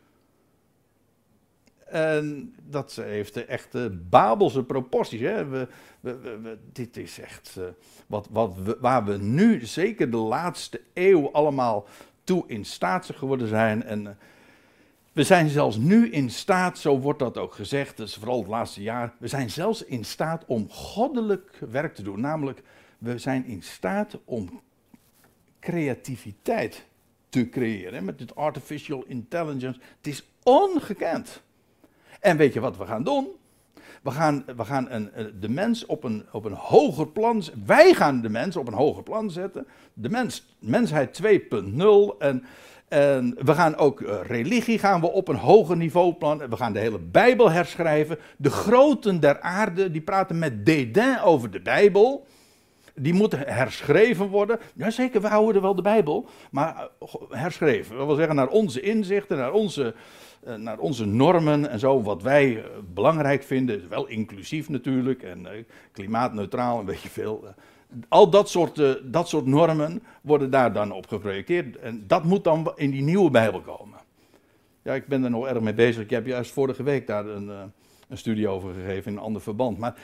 [1.90, 5.20] En dat heeft echte babelse proporties.
[5.20, 5.66] Hè?
[6.72, 7.64] Dit is echt uh,
[8.06, 11.86] wat, wat waar we nu, zeker de laatste eeuw, allemaal
[12.24, 13.82] toe in staat geworden zijn.
[13.82, 14.10] En uh,
[15.12, 18.82] we zijn zelfs nu in staat, zo wordt dat ook gezegd, dus vooral het laatste
[18.82, 22.20] jaar, we zijn zelfs in staat om goddelijk werk te doen.
[22.20, 22.62] Namelijk,
[22.98, 24.60] we zijn in staat om
[25.60, 26.86] creativiteit
[27.28, 28.04] te creëren.
[28.04, 29.80] Met dit artificial intelligence.
[29.96, 31.42] Het is ongekend.
[32.20, 33.28] En weet je wat we gaan doen?
[34.02, 37.42] We gaan, we gaan een, de mens op een, op een hoger plan.
[37.66, 39.66] Wij gaan de mens op een hoger plan zetten.
[39.94, 41.28] De mens, mensheid 2.0.
[42.18, 42.44] En,
[42.88, 46.38] en we gaan ook uh, religie gaan we op een hoger niveau plan.
[46.38, 48.18] We gaan de hele Bijbel herschrijven.
[48.36, 52.26] De groten der aarde die praten met dédain over de Bijbel.
[52.94, 54.58] Die moeten herschreven worden.
[54.74, 56.28] Jazeker, we houden wel de Bijbel.
[56.50, 57.96] Maar uh, herschreven.
[57.96, 59.92] Dat wil zeggen naar onze inzichten, naar onze eh,
[60.56, 65.64] naar onze normen en zo, wat wij eh, belangrijk vinden, wel inclusief natuurlijk en eh,
[65.92, 67.44] klimaatneutraal, een beetje veel.
[68.08, 72.72] al dat soort, dat soort normen worden daar dan op geprojecteerd en dat moet dan
[72.76, 73.98] in die nieuwe Bijbel komen.
[74.82, 76.02] Ja, ik ben er nog erg mee bezig.
[76.02, 77.48] Ik heb juist vorige week daar een,
[78.08, 79.78] een studie over gegeven in een ander verband.
[79.78, 79.94] Maar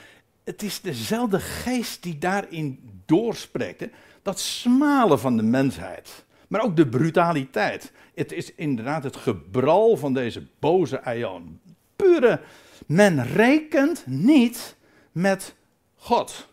[0.43, 3.79] het is dezelfde geest die daarin doorspreekt.
[3.79, 3.87] Hè?
[4.21, 6.24] Dat smalen van de mensheid.
[6.47, 7.91] Maar ook de brutaliteit.
[8.15, 11.59] Het is inderdaad het gebral van deze boze Aion.
[11.95, 12.39] Pure,
[12.85, 14.75] men rekent niet
[15.11, 15.55] met
[15.95, 16.47] God.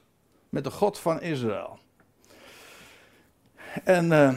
[0.48, 1.78] Met de God van Israël.
[3.84, 4.34] En uh,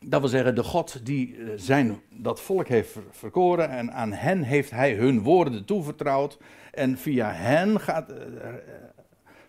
[0.00, 4.42] dat wil zeggen, de God die eh, zijn, dat volk heeft verkoren en aan hen
[4.42, 6.38] heeft hij hun woorden toevertrouwd.
[6.72, 8.16] En via hen gaat, uh,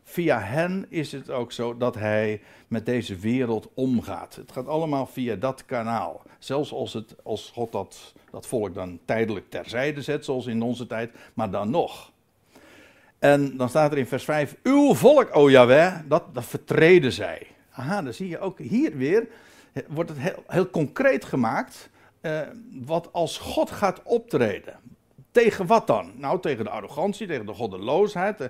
[0.09, 4.35] via hen is het ook zo dat hij met deze wereld omgaat.
[4.35, 6.21] Het gaat allemaal via dat kanaal.
[6.39, 10.87] Zelfs als, het, als God dat, dat volk dan tijdelijk terzijde zet, zoals in onze
[10.87, 12.11] tijd, maar dan nog.
[13.19, 17.47] En dan staat er in vers 5: Uw volk, o Jaweh, dat, dat vertreden zij.
[17.71, 19.27] Aha, dan zie je ook hier weer,
[19.87, 21.89] wordt het heel, heel concreet gemaakt.
[22.21, 22.41] Eh,
[22.71, 24.79] wat als God gaat optreden.
[25.31, 26.11] Tegen wat dan?
[26.15, 28.49] Nou, tegen de arrogantie, tegen de goddeloosheid.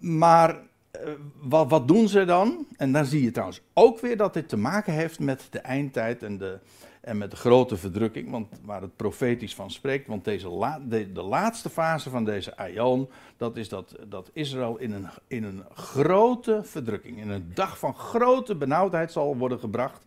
[0.00, 0.56] Maar
[0.90, 2.66] eh, wat, wat, doen ze dan?
[2.76, 6.22] En dan zie je trouwens ook weer dat dit te maken heeft met de eindtijd
[6.22, 6.58] en, de,
[7.00, 10.06] en met de grote verdrukking, want waar het profetisch van spreekt.
[10.06, 14.92] Want deze la, de, laatste fase van deze aion, dat is dat, dat Israël in
[14.92, 20.04] een, in een grote verdrukking, in een dag van grote benauwdheid zal worden gebracht.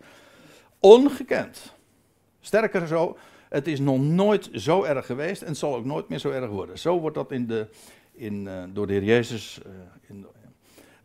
[0.79, 1.73] Ongekend.
[2.39, 3.17] Sterker zo,
[3.49, 6.79] het is nog nooit zo erg geweest en zal ook nooit meer zo erg worden.
[6.79, 7.67] Zo wordt dat in de,
[8.14, 10.26] in, uh, door de Heer Jezus, uh, in,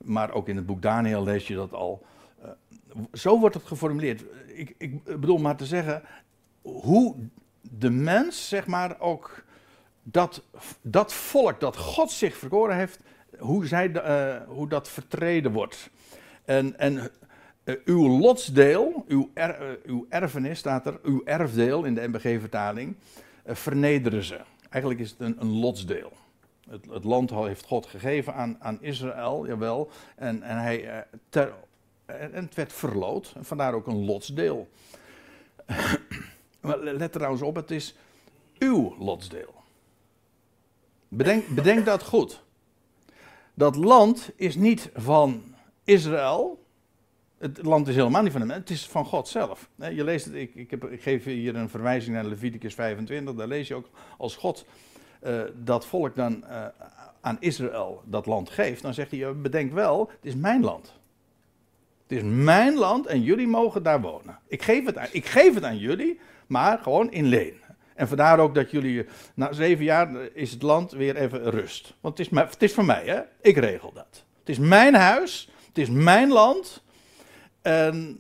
[0.05, 2.07] maar ook in het boek Daniel lees je dat al.
[2.45, 2.51] Uh,
[3.13, 4.25] zo wordt het geformuleerd.
[4.47, 6.03] Ik, ik, bedoel maar te zeggen,
[6.63, 7.17] hoe
[7.61, 9.45] de mens, zeg maar, ook
[10.03, 10.43] dat,
[10.81, 13.01] dat volk dat God zich verkoren heeft,
[13.39, 13.93] hoe, zij,
[14.47, 15.91] hoe dat vertreden wordt.
[16.45, 17.11] En, en
[17.85, 19.31] uw lotsdeel, uw,
[19.85, 22.97] uw erfenis staat er, uw erfdeel in de MBG-vertaling,
[23.45, 24.41] vernederen ze.
[24.71, 26.13] Eigenlijk is het een, een lotsdeel.
[26.71, 29.91] Het, land heeft God gegeven aan, aan Israël, jawel.
[30.17, 31.55] En, en, hij, ter,
[32.07, 34.69] en het werd verloot, vandaar ook een lotsdeel.
[36.61, 37.95] maar let trouwens op, het is
[38.59, 39.55] uw lotsdeel.
[41.09, 42.43] Bedenk, bedenk dat goed.
[43.55, 45.43] Dat land is niet van
[45.85, 46.67] Israël.
[47.39, 49.69] Het land is helemaal niet van hem, het is van God zelf.
[49.75, 53.47] Je leest het, ik, ik, heb, ik geef hier een verwijzing naar Leviticus 25, daar
[53.47, 54.65] lees je ook als God
[55.23, 56.65] uh, dat volk dan uh,
[57.21, 60.93] aan Israël dat land geeft, dan zegt hij, bedenk wel, het is mijn land.
[62.07, 64.39] Het is mijn land en jullie mogen daar wonen.
[64.47, 67.61] Ik geef het aan, ik geef het aan jullie, maar gewoon in leen.
[67.95, 71.95] En vandaar ook dat jullie, na zeven jaar is het land weer even rust.
[72.01, 73.21] Want het is, het is van mij, hè?
[73.41, 74.25] Ik regel dat.
[74.39, 76.83] Het is mijn huis, het is mijn land.
[77.63, 78.19] En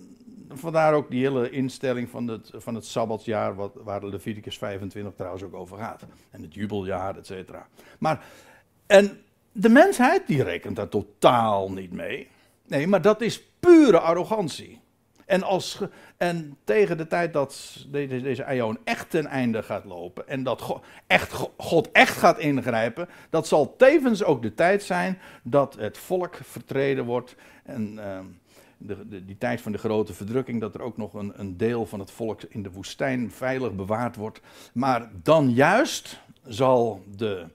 [0.48, 5.42] vandaar ook die hele instelling van het, van het Sabbatsjaar, wat, waar Leviticus 25 trouwens
[5.42, 6.06] ook over gaat.
[6.30, 7.66] En het jubeljaar, et cetera.
[7.98, 8.24] Maar,
[8.86, 9.20] en
[9.52, 12.28] de mensheid, die rekent daar totaal niet mee.
[12.66, 14.80] Nee, maar dat is pure arrogantie.
[15.28, 15.80] En, als,
[16.16, 20.60] en tegen de tijd dat deze, deze aion echt ten einde gaat lopen en dat
[20.60, 25.98] God echt, God echt gaat ingrijpen, dat zal tevens ook de tijd zijn dat het
[25.98, 27.34] volk vertreden wordt.
[27.64, 28.18] En uh,
[28.78, 31.98] de, die tijd van de grote verdrukking, dat er ook nog een, een deel van
[31.98, 34.40] het volk in de woestijn veilig bewaard wordt.
[34.72, 37.46] Maar dan juist zal de,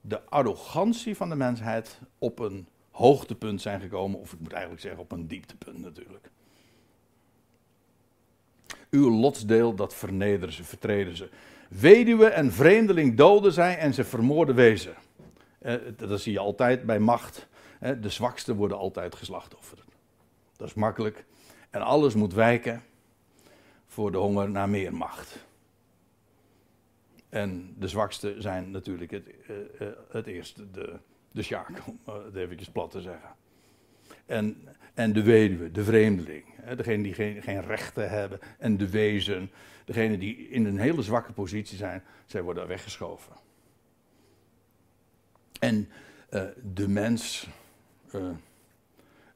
[0.00, 5.00] de arrogantie van de mensheid op een hoogtepunt zijn gekomen, of ik moet eigenlijk zeggen
[5.00, 6.30] op een dieptepunt natuurlijk.
[8.90, 11.28] Uw lotsdeel, dat vernederen ze, vertreden ze.
[11.68, 14.94] Weduwe en vreemdeling doden zij en ze vermoorden wezen.
[15.58, 17.48] Eh, dat zie je altijd bij macht.
[18.00, 19.87] De zwaksten worden altijd geslachtofferd.
[20.58, 21.24] Dat is makkelijk.
[21.70, 22.82] En alles moet wijken
[23.86, 25.46] voor de honger naar meer macht.
[27.28, 29.26] En de zwakste zijn natuurlijk het,
[29.80, 30.98] uh, het eerste, de,
[31.32, 33.30] de sjaak, om het eventjes plat te zeggen.
[34.26, 38.90] En, en de weduwe, de vreemdeling, hè, degene die geen, geen rechten hebben, en de
[38.90, 39.50] wezen,
[39.84, 43.32] degene die in een hele zwakke positie zijn, zij worden weggeschoven.
[45.60, 45.88] En
[46.74, 47.48] de mens,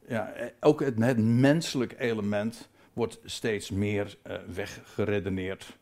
[0.09, 5.77] ja, ook het, menselijk element wordt steeds meer uh, weggeredeneerd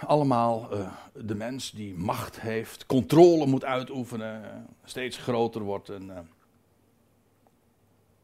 [0.00, 5.88] allemaal uh, de mens die macht heeft, controle moet uitoefenen, steeds groter wordt.
[5.88, 6.06] En,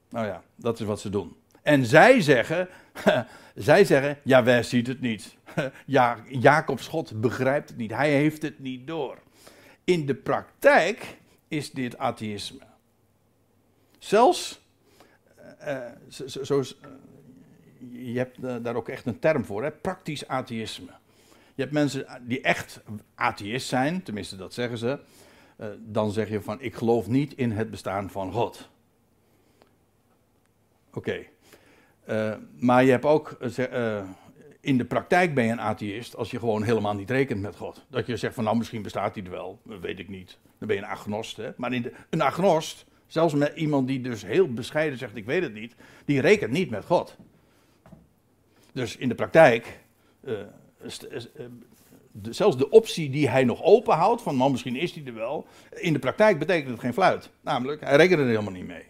[0.09, 1.37] nou ja, dat is wat ze doen.
[1.63, 2.69] En zij zeggen,
[3.55, 5.37] zij zeggen, ja, wij ziet het niet.
[5.87, 9.19] ja, Jacob Schot begrijpt het niet, hij heeft het niet door.
[9.85, 12.72] In de praktijk is dit atheïsme.
[14.03, 14.61] Zelfs,
[16.09, 16.63] zo, zo,
[17.93, 20.91] je hebt daar ook echt een term voor, hè, praktisch atheïsme.
[21.55, 22.81] Je hebt mensen die echt
[23.15, 24.99] atheïst zijn, tenminste dat zeggen ze.
[25.79, 28.69] Dan zeg je van ik geloof niet in het bestaan van God.
[30.93, 31.25] Oké.
[32.59, 33.39] Maar je hebt ook,
[34.61, 37.85] in de praktijk ben je een atheïst als je gewoon helemaal niet rekent met God.
[37.89, 40.39] Dat je zegt van nou misschien bestaat hij er wel, weet ik niet.
[40.59, 41.37] Dan ben je een agnost.
[41.37, 41.51] Hè?
[41.57, 45.43] Maar in de, een agnost, zelfs met iemand die dus heel bescheiden zegt ik weet
[45.43, 47.17] het niet, die rekent niet met God.
[48.73, 49.81] Dus in de praktijk
[50.21, 50.35] eh,
[52.31, 55.93] zelfs de optie die hij nog openhoudt, van man, misschien is hij er wel, in
[55.93, 57.31] de praktijk betekent het geen fluit.
[57.41, 58.85] Namelijk, hij rekent er helemaal niet mee.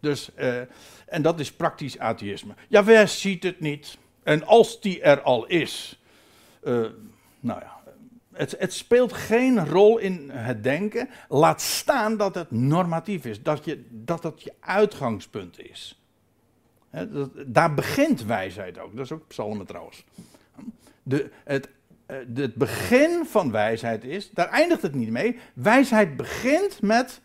[0.00, 0.60] Dus, uh,
[1.06, 2.54] en dat is praktisch atheïsme.
[2.68, 3.98] Jawel ziet het niet.
[4.22, 6.02] En als die er al is,
[7.40, 7.77] nou ja,
[8.38, 11.08] het, het, speelt geen rol in het denken.
[11.28, 16.02] Laat staan dat het normatief is, dat je, dat, dat je uitgangspunt is.
[16.90, 18.96] Dat, daar begint wijsheid ook.
[18.96, 20.04] Dat is ook psalmen trouwens
[21.08, 21.68] de, het,
[22.06, 25.38] eh, het begin van wijsheid is, daar eindigt het niet mee.
[25.54, 27.20] Wijsheid begint met,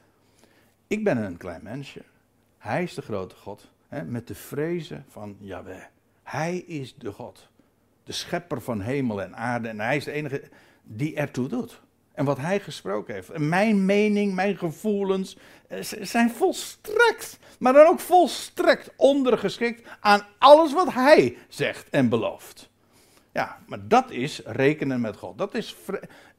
[0.87, 2.01] ik ben een klein mensje.
[2.57, 3.71] Hij is de grote God.
[4.05, 5.83] Met de vrezen van Yahweh.
[6.23, 7.47] Hij is de God.
[8.03, 9.67] De schepper van hemel en aarde.
[9.67, 10.43] En hij is de enige
[10.83, 11.81] die ertoe doet.
[12.13, 13.29] En wat hij gesproken heeft.
[13.29, 20.73] En mijn mening, mijn gevoelens eh, zijn volstrekt, maar dan ook volstrekt ondergeschikt aan alles
[20.73, 22.69] wat hij zegt en belooft.
[23.31, 25.37] Ja, maar dat is rekenen met God.
[25.37, 25.75] Dat is,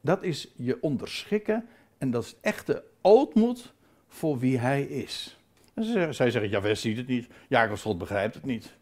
[0.01, 1.67] dat is je onderschikken
[1.97, 3.73] en dat is echte ootmoed
[4.07, 5.39] voor wie hij is.
[6.09, 7.27] zij zeggen, ja, wij ziet het niet.
[7.47, 8.73] Jacobs God begrijpt het niet.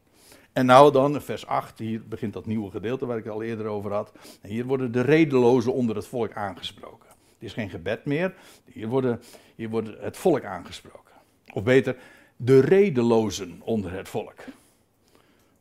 [0.54, 3.94] En nou dan, vers 8, hier begint dat nieuwe gedeelte waar ik al eerder over
[3.94, 4.12] had.
[4.42, 7.10] hier worden de redelozen onder het volk aangesproken.
[7.10, 8.34] Het is geen gebed meer,
[8.66, 9.22] hier worden,
[9.56, 11.14] hier wordt het volk aangesproken.
[11.54, 11.96] Of beter,
[12.36, 14.36] de redelozen onder het volk.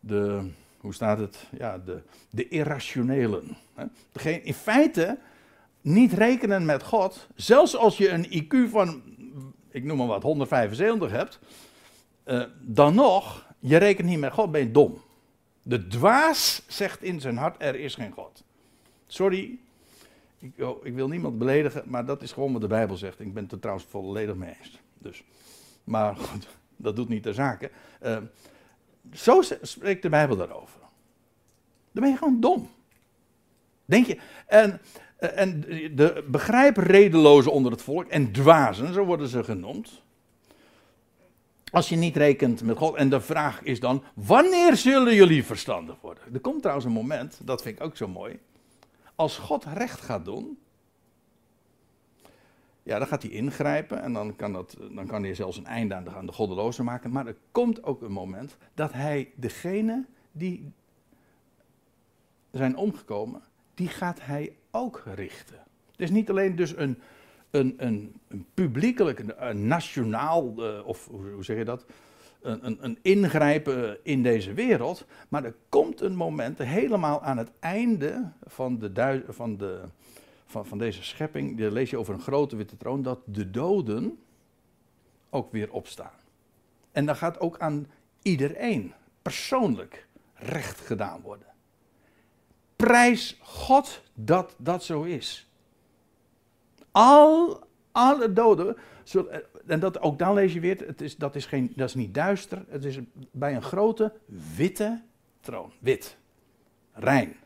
[0.01, 1.47] De, hoe staat het?
[1.59, 3.57] Ja, de, de irrationelen.
[4.13, 5.19] Degene, in feite
[5.81, 9.03] niet rekenen met God, zelfs als je een IQ van,
[9.71, 11.39] ik noem maar wat, 175 hebt,
[12.25, 15.01] uh, dan nog, je rekent niet met God, ben je dom.
[15.63, 18.45] De dwaas zegt in zijn hart, er is geen God.
[19.07, 19.59] Sorry,
[20.39, 23.21] ik, oh, ik, wil niemand beledigen, maar dat is gewoon wat de Bijbel zegt.
[23.21, 24.81] Ik ben het er trouwens volledig mee eens.
[24.99, 25.25] Dus,
[25.85, 27.71] maar goed, dat doet niet de zaken.
[28.03, 28.17] Uh,
[29.13, 30.81] zo spreekt de Bijbel daarover.
[31.93, 32.71] Dan ben je gewoon dom.
[33.85, 34.19] Denk je?
[34.47, 34.81] En,
[35.17, 35.61] eh, en
[35.95, 40.02] de begrijpredelozen onder het volk, en dwazen, zo worden ze genoemd.
[41.73, 42.95] Als je niet rekent met God.
[42.95, 46.23] En de vraag is dan: wanneer zullen jullie verstandig worden?
[46.33, 48.39] Er komt trouwens een moment, dat vind ik ook zo mooi.
[49.15, 50.59] Als God recht gaat doen.
[52.83, 55.95] Ja, dan gaat hij ingrijpen en dan kan, dat, dan kan hij zelfs een einde
[55.95, 57.11] aan de, aan de goddelozen maken.
[57.11, 60.73] Maar er komt ook een moment dat hij degene die
[62.51, 63.43] zijn omgekomen,
[63.75, 65.59] die gaat hij ook richten.
[65.91, 66.99] Het is niet alleen dus een,
[67.53, 71.85] een, een, een publiekelijk, een, nationaal, uh, of hoe zeg je dat?
[72.41, 75.07] Een, een, een, ingrijpen in deze wereld.
[75.29, 79.81] Maar er komt een moment, helemaal aan het einde van, de, van, de,
[80.47, 84.19] van, van deze schepping, daar lees je over een grote witte troon, dat de doden
[85.31, 86.21] ook weer opstaan.
[86.93, 87.87] En dan gaat ook aan
[88.23, 88.93] iedereen
[89.23, 91.47] persoonlijk recht gedaan worden.
[92.77, 95.47] Prijs God dat dat zo is.
[96.93, 97.61] Al,
[97.93, 98.77] alle doden,
[99.67, 102.15] en dat, ook dan lees je weer, het is, dat, is geen, dat is niet
[102.15, 102.99] duister, het is
[103.31, 104.13] bij een grote
[104.57, 105.03] witte
[105.41, 105.73] troon.
[105.79, 106.17] Wit,
[106.93, 107.37] rein,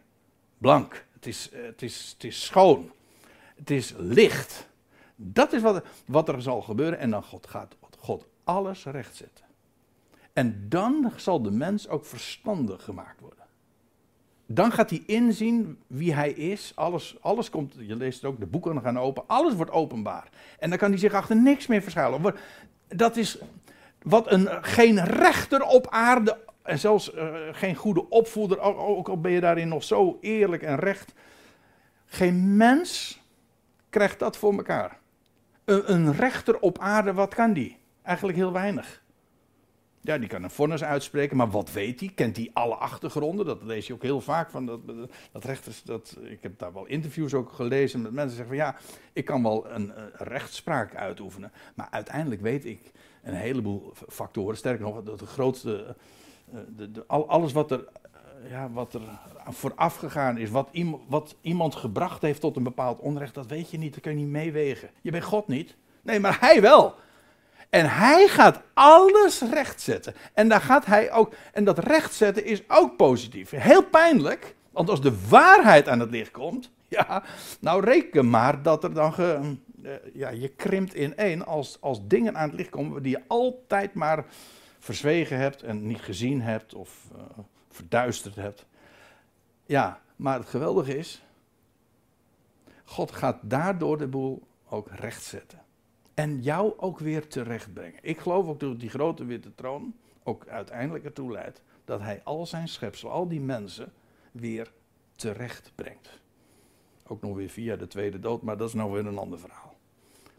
[0.58, 2.90] blank, het is, het is, het is schoon,
[3.56, 4.68] het is licht.
[5.16, 9.44] Dat is wat, wat er zal gebeuren en dan God gaat God alles rechtzetten.
[10.32, 13.45] En dan zal de mens ook verstandig gemaakt worden.
[14.46, 16.72] Dan gaat hij inzien wie hij is.
[16.74, 19.22] Alles, alles komt, je leest het ook, de boeken gaan open.
[19.26, 20.28] Alles wordt openbaar.
[20.58, 22.34] En dan kan hij zich achter niks meer verschuilen.
[22.88, 23.38] Dat is
[24.02, 29.32] wat een, geen rechter op aarde, en zelfs uh, geen goede opvoeder, ook al ben
[29.32, 31.12] je daarin nog zo eerlijk en recht.
[32.06, 33.20] Geen mens
[33.90, 34.98] krijgt dat voor elkaar.
[35.64, 37.78] Een, een rechter op aarde, wat kan die?
[38.02, 39.02] Eigenlijk heel weinig.
[40.06, 42.12] Ja, die kan een vonnis uitspreken, maar wat weet hij?
[42.14, 43.46] Kent hij alle achtergronden?
[43.46, 44.80] Dat lees je ook heel vaak van dat,
[45.32, 45.82] dat rechters.
[45.82, 48.76] Dat, ik heb daar wel interviews ook gelezen met mensen zeggen van ja,
[49.12, 52.92] ik kan wel een, rechtspraak uitoefenen, maar uiteindelijk weet ik
[53.22, 54.56] een heleboel factoren.
[54.56, 55.96] Sterker nog, dat de grootste,
[56.52, 59.02] eh, de, de, alles wat er, eh, ja, wat er
[59.48, 60.68] vooraf gegaan is, wat,
[61.08, 64.18] wat iemand gebracht heeft tot een bepaald onrecht, dat weet je niet, dat kun je
[64.18, 64.90] niet meewegen.
[65.00, 65.76] Je bent God niet.
[66.02, 66.94] Nee, maar hij wel.
[67.76, 70.14] En hij gaat alles rechtzetten.
[70.32, 71.34] En daar gaat hij ook.
[71.52, 73.50] En dat rechtzetten is ook positief.
[73.50, 74.54] Heel pijnlijk.
[74.70, 76.70] Want als de waarheid aan het licht komt.
[76.88, 77.22] Ja,
[77.60, 79.12] nou reken maar dat er dan.
[79.12, 81.46] Ge, uh, ja, je krimpt in één.
[81.46, 84.24] Als, als dingen aan het licht komen die je altijd maar
[84.78, 85.62] verzwegen hebt.
[85.62, 86.74] En niet gezien hebt.
[86.74, 87.22] Of uh,
[87.70, 88.66] verduisterd hebt.
[89.64, 91.22] Ja, maar het geweldige is.
[92.84, 95.65] God gaat daardoor de boel ook rechtzetten
[96.16, 97.98] en jou ook weer terechtbrengen.
[98.02, 102.46] Ik geloof ook dat die grote witte troon ook uiteindelijk ertoe leidt dat hij al
[102.46, 103.92] zijn schepsel, al die mensen,
[104.32, 104.72] weer
[105.16, 106.20] terecht brengt.
[107.06, 109.76] Ook nog weer via de tweede dood, maar dat is nou weer een ander verhaal.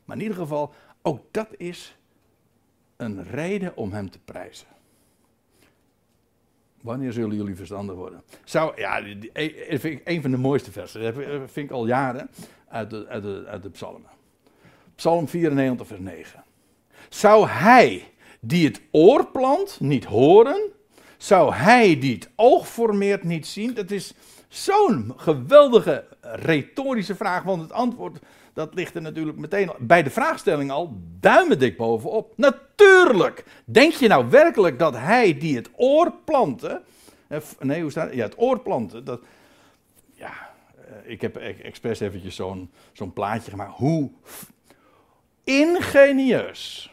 [0.05, 1.97] Maar in ieder geval, ook dat is
[2.95, 4.67] een reden om hem te prijzen.
[6.81, 8.21] Wanneer zullen jullie verstandig worden?
[8.43, 9.01] Zou, ja,
[9.67, 11.01] vind ik een van de mooiste versen.
[11.01, 11.13] Dat
[11.51, 12.29] vind ik al jaren
[12.67, 14.16] uit de, uit de, uit de psalmen.
[14.97, 16.43] Psalm 94, vers 9.
[17.09, 18.03] Zou hij
[18.39, 20.71] die het oor plant niet horen?
[21.17, 23.73] Zou hij die het oog formeert niet zien?
[23.73, 24.13] Dat is
[24.47, 28.19] zo'n geweldige retorische vraag, want het antwoord
[28.53, 32.33] dat ligt er natuurlijk meteen bij de vraagstelling al duimendik bovenop.
[32.35, 33.45] Natuurlijk!
[33.65, 36.81] Denk je nou werkelijk dat hij die het oor plantte,
[37.59, 38.15] nee, hoe staat het?
[38.15, 39.21] Ja, het oor plantte, dat,
[40.13, 40.33] ja,
[40.75, 43.77] eh, ik heb expres eventjes zo'n zo'n plaatje gemaakt.
[43.77, 44.11] Hoe
[45.47, 46.91] ingenieus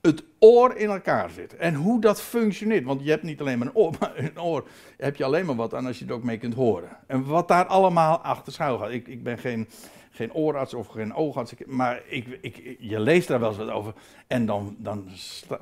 [0.00, 1.56] het oor in elkaar zit.
[1.56, 2.84] En hoe dat functioneert.
[2.84, 4.66] Want je hebt niet alleen maar een oor, maar een oor
[4.96, 6.88] heb je alleen maar wat aan als je het ook mee kunt horen.
[7.06, 8.90] En wat daar allemaal achter schuil gaat.
[8.90, 9.68] Ik, ik ben geen,
[10.10, 13.92] geen oorarts of geen oogarts, maar ik, ik, je leest daar wel eens wat over.
[14.26, 15.08] En dan, dan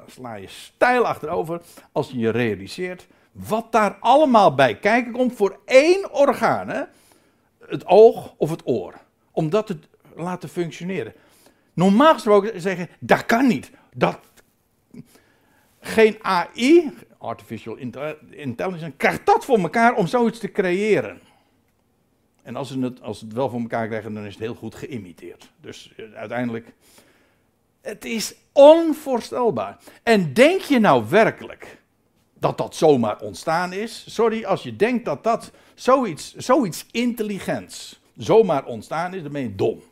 [0.06, 1.60] sla, je stijl achterover
[1.92, 6.68] als je je realiseert wat daar allemaal bij kijken komt voor één orgaan.
[6.68, 6.82] Hè?
[7.66, 8.94] Het oog of het oor.
[9.30, 9.78] Om dat te
[10.16, 11.14] laten functioneren.
[11.74, 13.70] Normaal gesproken zeggen, dat kan niet.
[13.94, 14.18] Dat,
[15.80, 17.76] geen AI, artificial
[18.30, 21.20] intelligence, krijgt dat voor elkaar om zoiets te creëren.
[22.42, 24.74] En als ze het, als het wel voor elkaar krijgen, dan is het heel goed
[24.74, 25.50] geïmiteerd.
[25.60, 26.72] Dus eh, uiteindelijk,
[27.80, 29.78] het is onvoorstelbaar.
[30.02, 31.78] En denk je nou werkelijk
[32.38, 34.04] dat dat zomaar ontstaan is?
[34.08, 39.54] Sorry, als je denkt dat dat zoiets, zoiets intelligents zomaar ontstaan is, dan ben je
[39.54, 39.82] dom.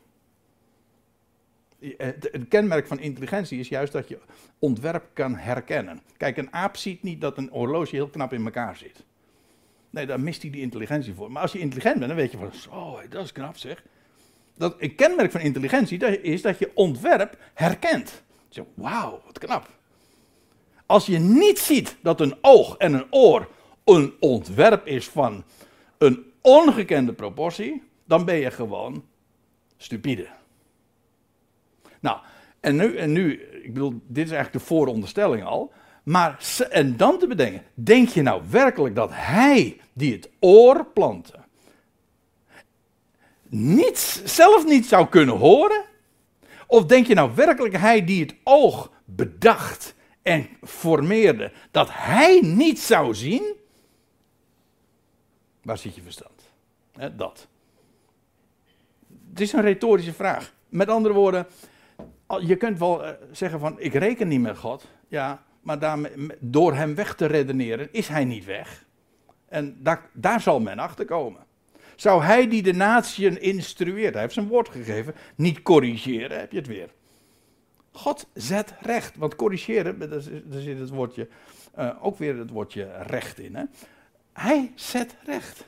[1.97, 4.19] Het kenmerk van intelligentie is juist dat je
[4.59, 6.01] ontwerp kan herkennen.
[6.17, 9.05] Kijk, een aap ziet niet dat een horloge heel knap in elkaar zit.
[9.91, 11.33] Nee, daar mist hij die intelligentie voor.
[11.33, 13.83] Maar als je intelligent bent, dan weet je van, oh, dat is knap zeg.
[14.57, 18.23] Dat, een kenmerk van intelligentie is dat je ontwerp herkent.
[18.49, 19.69] Zo, wauw, wat knap.
[20.87, 23.49] Als je niet ziet dat een oog en een oor
[23.85, 25.45] een ontwerp is van
[25.99, 29.05] een ongekende proportie, dan ben je gewoon
[29.77, 30.29] stupide.
[32.03, 32.19] Nou,
[32.61, 35.73] en nu, en nu, ik bedoel, dit is eigenlijk de vooronderstelling al.
[36.03, 41.39] Maar, en dan te bedenken, denk je nou werkelijk dat hij die het oor plantte,
[43.49, 45.85] niets, zelf niet zou kunnen horen?
[46.67, 52.79] Of denk je nou werkelijk hij die het oog bedacht en formeerde, dat hij niet
[52.81, 53.55] zou zien?
[55.63, 56.31] Waar zit je verstand?
[57.17, 57.47] dat.
[59.31, 60.55] Het is een retorische vraag.
[60.69, 61.47] Met andere woorden,
[62.41, 64.89] je kunt wel eh, zeggen van ik reken niet met God.
[65.09, 68.85] Ja, maar daarmee, door hem weg te redeneren is hij niet weg.
[69.49, 71.41] En daar, daar zal men achter komen.
[71.97, 76.59] Zou hij die de natieën instrueert, hij heeft zijn woord gegeven, niet corrigeren, heb je
[76.59, 76.89] het weer.
[77.93, 79.99] God zet recht, want corrigeren,
[80.45, 81.29] daar zit het woordje,
[81.79, 83.55] uh, ook weer het woordje recht in.
[83.55, 83.65] Hè?
[84.33, 85.67] Hij zet recht.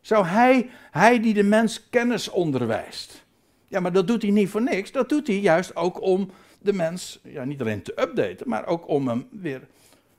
[0.00, 3.23] Zou hij, hij die de mens kennis onderwijst.
[3.68, 4.92] Ja, maar dat doet hij niet voor niks.
[4.92, 8.88] Dat doet hij juist ook om de mens, ja, niet alleen te updaten, maar ook
[8.88, 9.68] om hem weer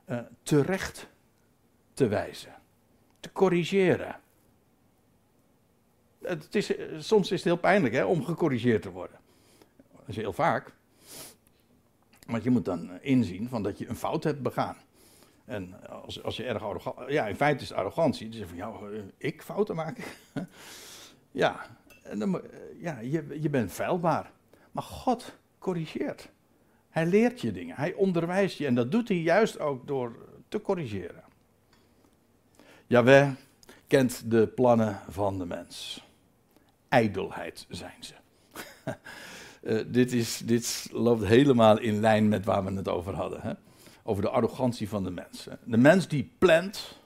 [0.09, 1.07] uh, terecht
[1.93, 2.53] te wijzen.
[3.19, 4.19] Te corrigeren.
[6.21, 9.19] Het is, soms is het heel pijnlijk hè, om gecorrigeerd te worden.
[9.91, 10.73] Dat is heel vaak.
[12.27, 14.77] Want je moet dan inzien van dat je een fout hebt begaan.
[15.45, 17.11] En als, als je erg arrogant...
[17.11, 18.29] Ja, in feite is het arrogantie.
[18.29, 20.03] Dus van, jou, ik fouten maken?
[21.31, 21.65] ja,
[22.05, 22.41] en
[22.79, 24.31] ja je, je bent feilbaar.
[24.71, 26.29] Maar God corrigeert.
[26.89, 27.75] Hij leert je dingen.
[27.75, 28.65] Hij onderwijst je.
[28.65, 30.15] En dat doet hij juist ook door
[30.47, 31.23] te corrigeren.
[32.87, 33.33] Jawel
[33.87, 36.05] kent de plannen van de mens.
[36.89, 38.13] Ijdelheid zijn ze.
[39.61, 43.41] uh, dit, is, dit loopt helemaal in lijn met waar we het over hadden.
[43.41, 43.53] Hè?
[44.07, 45.47] over de arrogantie van de mens.
[45.63, 46.99] De mens die plant,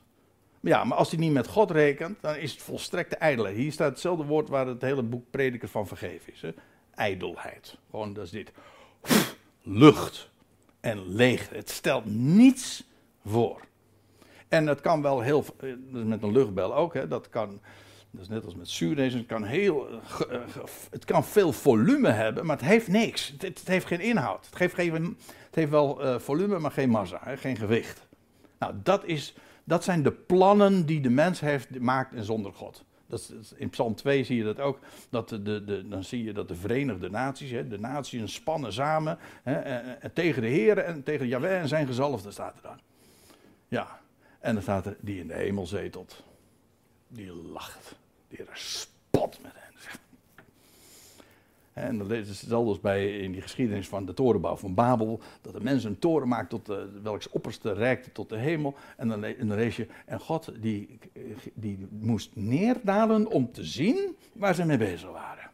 [0.62, 3.56] ja, maar als hij niet met God rekent, dan is het volstrekte ijdelheid.
[3.56, 6.42] Hier staat hetzelfde woord waar het hele boek Prediker van vergeven is.
[6.42, 6.50] Hè?
[6.94, 7.78] Ijdelheid.
[7.90, 8.52] Gewoon, dat is dit.
[9.64, 10.30] Lucht
[10.80, 11.50] en leeg.
[11.50, 12.84] Het stelt niets
[13.26, 13.62] voor.
[14.48, 17.60] En het kan wel heel, eh, dat met een luchtbel ook, hè, dat kan,
[18.12, 20.42] dat is net als met zuurdezen, het kan heel, eh,
[20.92, 23.34] het kan veel volume hebben, maar het heeft niks.
[23.38, 24.46] Het, heeft geen inhoud.
[24.46, 28.08] Het geeft het heeft wel volume, maar geen massa, hè, geen gewicht.
[28.60, 29.34] Nou, dat, is,
[29.70, 32.84] dat zijn de plannen die de mens heeft, maakt en zonder God.
[33.08, 34.80] Dat in Psalm 2 zie je dat ook.
[35.10, 39.18] Dat de, de, dan zie je dat de Verenigde Naties, hè, de naties spannen samen
[39.44, 42.80] hè, en, en tegen de Heer en tegen Jahweh en zijn gezalfde staat er dan.
[43.68, 44.00] Ja,
[44.40, 46.24] en dan staat er die in de hemel zetelt.
[47.08, 47.96] Die lacht.
[48.28, 49.59] Die er spot met
[51.80, 55.20] en dat is hetzelfde bij in die geschiedenis van de torenbouw van Babel.
[55.42, 58.76] Dat de mens een toren maakt tot de, welks opperste reikte tot de hemel.
[58.98, 61.00] En dan, dan lees je, en God die,
[61.54, 65.50] die moest neerdalen om te zien waar ze mee bezig waren.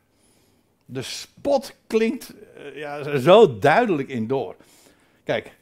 [0.86, 4.56] De spot klinkt eh, ja, zo duidelijk in door.
[5.24, 5.58] Kijk,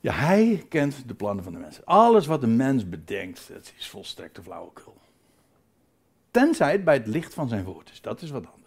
[0.00, 1.84] ja, hij kent de plannen van de mens.
[1.84, 4.96] Alles wat de mens bedenkt, dat is volstrekte flauwekul.
[6.30, 8.00] Tenzij het bij het licht van zijn woord is.
[8.00, 8.63] Dat is wat anders.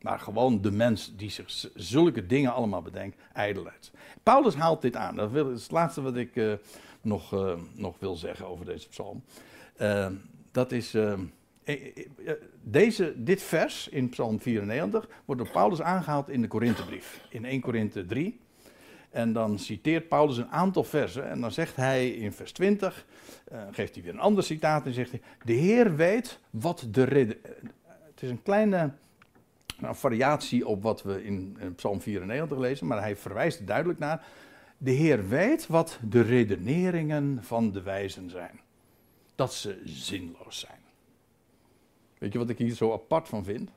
[0.00, 3.90] Maar gewoon de mens die zich zulke dingen allemaal bedenkt, ijdelheid.
[4.22, 5.16] Paulus haalt dit aan.
[5.16, 6.52] Dat is het laatste wat ik uh,
[7.00, 9.22] nog, uh, nog wil zeggen over deze psalm.
[9.80, 10.06] Uh,
[10.52, 10.96] dat is.
[12.62, 17.20] deze, dit vers in Psalm 94 wordt door Paulus aangehaald in de Korinthebrief.
[17.28, 18.40] In 1 Korinthe 3.
[19.10, 21.28] En dan citeert Paulus een aantal versen.
[21.28, 23.06] En dan zegt hij in vers 20,
[23.70, 27.36] geeft hij weer een ander citaat en zegt hij: De Heer weet wat de reden.
[28.10, 28.92] Het is een kleine
[29.82, 34.26] een variatie op wat we in, Psalm 94 lezen, maar hij verwijst er duidelijk naar.
[34.78, 38.60] De Heer weet wat de redeneringen van de wijzen zijn.
[39.34, 40.80] Dat ze zinloos zijn.
[42.18, 43.70] Weet je wat ik hier zo apart van vind?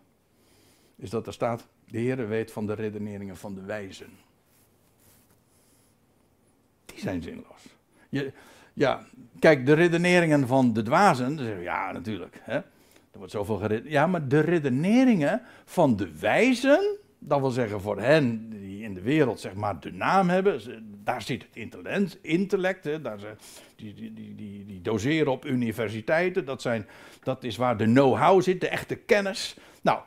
[0.95, 4.09] Is dat er staat, de Heer weet van de redeneringen van de wijzen.
[6.95, 7.65] zijn zinloos.
[8.09, 8.31] Je,
[8.73, 9.05] ja,
[9.39, 12.41] kijk, de redeneringen van de dwazen, ja, natuurlijk.
[12.41, 12.61] Hè?
[13.13, 13.81] Er wordt zoveel.
[13.83, 19.01] Ja, maar de redeneringen van de wijzen, dat wil zeggen voor hen die in de
[19.01, 20.61] wereld zeg maar de naam hebben,
[21.03, 23.35] daar zit het intellect, intellect daar ze,
[23.75, 26.85] die, die, die, die, doseren op universiteiten, dat, zijn,
[27.23, 29.57] dat is waar de know-how zit, de echte kennis.
[29.81, 29.99] Nou,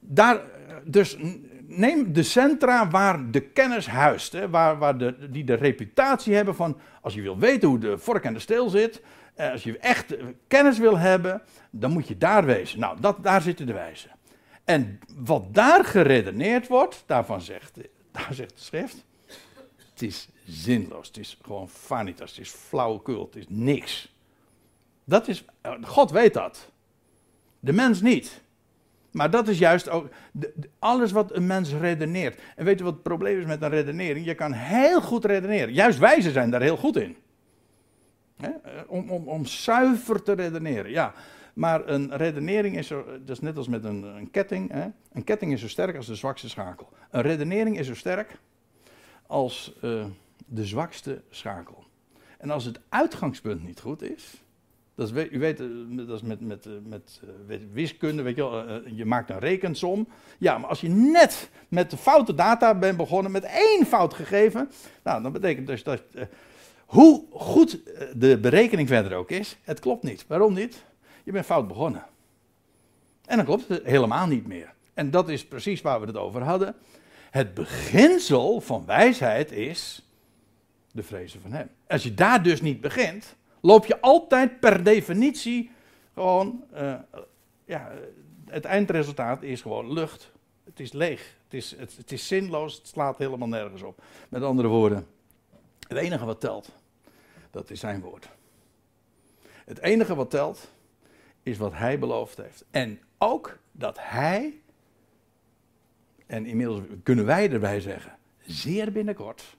[0.00, 0.40] daar,
[0.84, 1.16] dus
[1.66, 6.78] neem de centra waar de kennis huist, waar, waar de, die de reputatie hebben van,
[7.00, 9.02] als je wil weten hoe de vork en de steel zit,
[9.36, 10.16] als je echt
[10.46, 12.80] kennis wil hebben, dan moet je daar wezen.
[12.80, 14.10] Nou, dat, daar zitten de wijzen.
[14.64, 17.78] En wat daar geredeneerd wordt, daarvan zegt,
[18.10, 19.04] daar zegt de schrift,
[19.92, 24.12] het is zinloos, het is gewoon vanitas, het is flauwekul, het is niks.
[25.04, 25.44] Dat is,
[25.82, 26.70] God weet dat.
[27.60, 28.42] De mens niet.
[29.10, 30.08] Maar dat is juist ook
[30.78, 32.40] alles wat een mens redeneert.
[32.56, 34.26] En weet je wat het probleem is met een redenering?
[34.26, 35.74] Je kan heel goed redeneren.
[35.74, 37.16] Juist wijzen zijn daar heel goed in.
[38.86, 40.90] Om, om, om zuiver te redeneren.
[40.90, 41.14] Ja,
[41.54, 44.70] maar een redenering is zo, dat is net als met een, een ketting.
[44.70, 44.86] Hè?
[45.12, 46.88] Een ketting is zo sterk als de zwakste schakel.
[47.10, 48.38] Een redenering is zo sterk
[49.26, 49.74] als
[50.46, 51.84] de zwakste schakel.
[52.38, 54.42] En als het uitgangspunt niet goed is.
[54.94, 57.20] Dat is, u weet, eh, dat is met, met, eh, met
[57.72, 60.08] wiskunde, weet je wel, je maakt een rekensom.
[60.38, 64.70] Ja, maar als je net met de foute data bent begonnen, met één fout gegeven,
[65.02, 66.02] nou, dan betekent dus dat,
[66.86, 67.78] hoe goed
[68.16, 70.24] de berekening verder ook is, het klopt niet.
[70.26, 70.84] Waarom niet?
[71.24, 72.06] Je bent fout begonnen.
[73.24, 74.72] En dan klopt het helemaal niet meer.
[74.94, 76.74] En dat is precies waar we het over hadden.
[77.30, 80.08] Het beginsel van wijsheid is
[80.92, 81.68] de vrezen van Hem.
[81.86, 85.70] Als je daar dus niet begint, loop je altijd per definitie
[86.14, 86.64] gewoon.
[86.74, 86.94] Uh,
[87.64, 87.92] ja,
[88.46, 90.32] het eindresultaat is gewoon lucht.
[90.64, 91.36] Het is leeg.
[91.44, 92.74] Het is, het, het is zinloos.
[92.74, 94.02] Het slaat helemaal nergens op.
[94.28, 95.06] Met andere woorden,
[95.88, 96.72] het enige wat telt,
[97.50, 98.28] dat is zijn woord.
[99.64, 100.72] Het enige wat telt,
[101.42, 102.64] is wat hij beloofd heeft.
[102.70, 104.60] En ook dat hij,
[106.26, 109.56] en inmiddels kunnen wij erbij zeggen, zeer binnenkort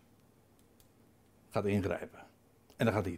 [1.50, 2.20] gaat ingrijpen.
[2.76, 3.18] En dan gaat hij,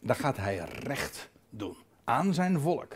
[0.00, 2.94] dan gaat hij recht doen aan zijn volk.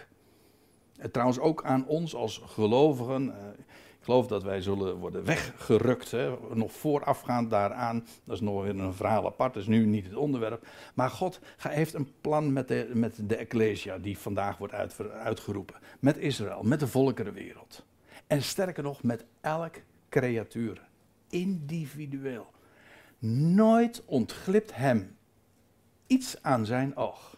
[0.96, 3.34] En trouwens ook aan ons als gelovigen.
[4.06, 8.06] Geloof dat wij zullen worden weggerukt, hè, nog voorafgaand daaraan.
[8.24, 10.66] Dat is nog weer een verhaal apart, dat is nu niet het onderwerp.
[10.94, 14.74] Maar God heeft een plan met de, met de Ecclesia, die vandaag wordt
[15.12, 15.74] uitgeroepen.
[16.00, 17.84] Met Israël, met de volkerenwereld.
[18.26, 19.74] En sterker nog, met elk
[20.08, 20.88] creatuur.
[21.28, 22.46] Individueel.
[23.18, 25.16] Nooit ontglipt hem
[26.06, 27.35] iets aan zijn oog.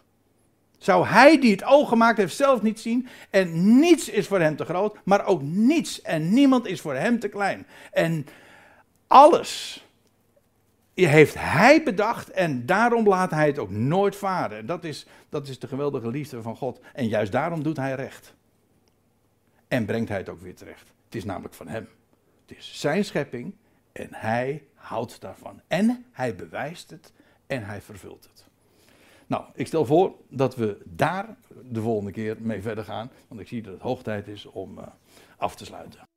[0.79, 3.07] Zou hij die het oog gemaakt heeft zelf niet zien?
[3.29, 7.19] En niets is voor hem te groot, maar ook niets en niemand is voor hem
[7.19, 7.67] te klein.
[7.91, 8.25] En
[9.07, 9.83] alles
[10.93, 14.65] heeft hij bedacht en daarom laat hij het ook nooit varen.
[14.65, 16.79] Dat is, dat is de geweldige liefde van God.
[16.93, 18.33] En juist daarom doet hij recht.
[19.67, 20.87] En brengt hij het ook weer terecht.
[21.05, 21.87] Het is namelijk van hem.
[22.47, 23.55] Het is zijn schepping
[23.91, 25.61] en hij houdt daarvan.
[25.67, 27.11] En hij bewijst het
[27.47, 28.48] en hij vervult het.
[29.29, 33.11] Nou, ik stel voor dat we daar de volgende keer mee verder gaan.
[33.27, 34.83] Want ik zie dat het hoog tijd is om uh,
[35.37, 36.08] af te sluiten.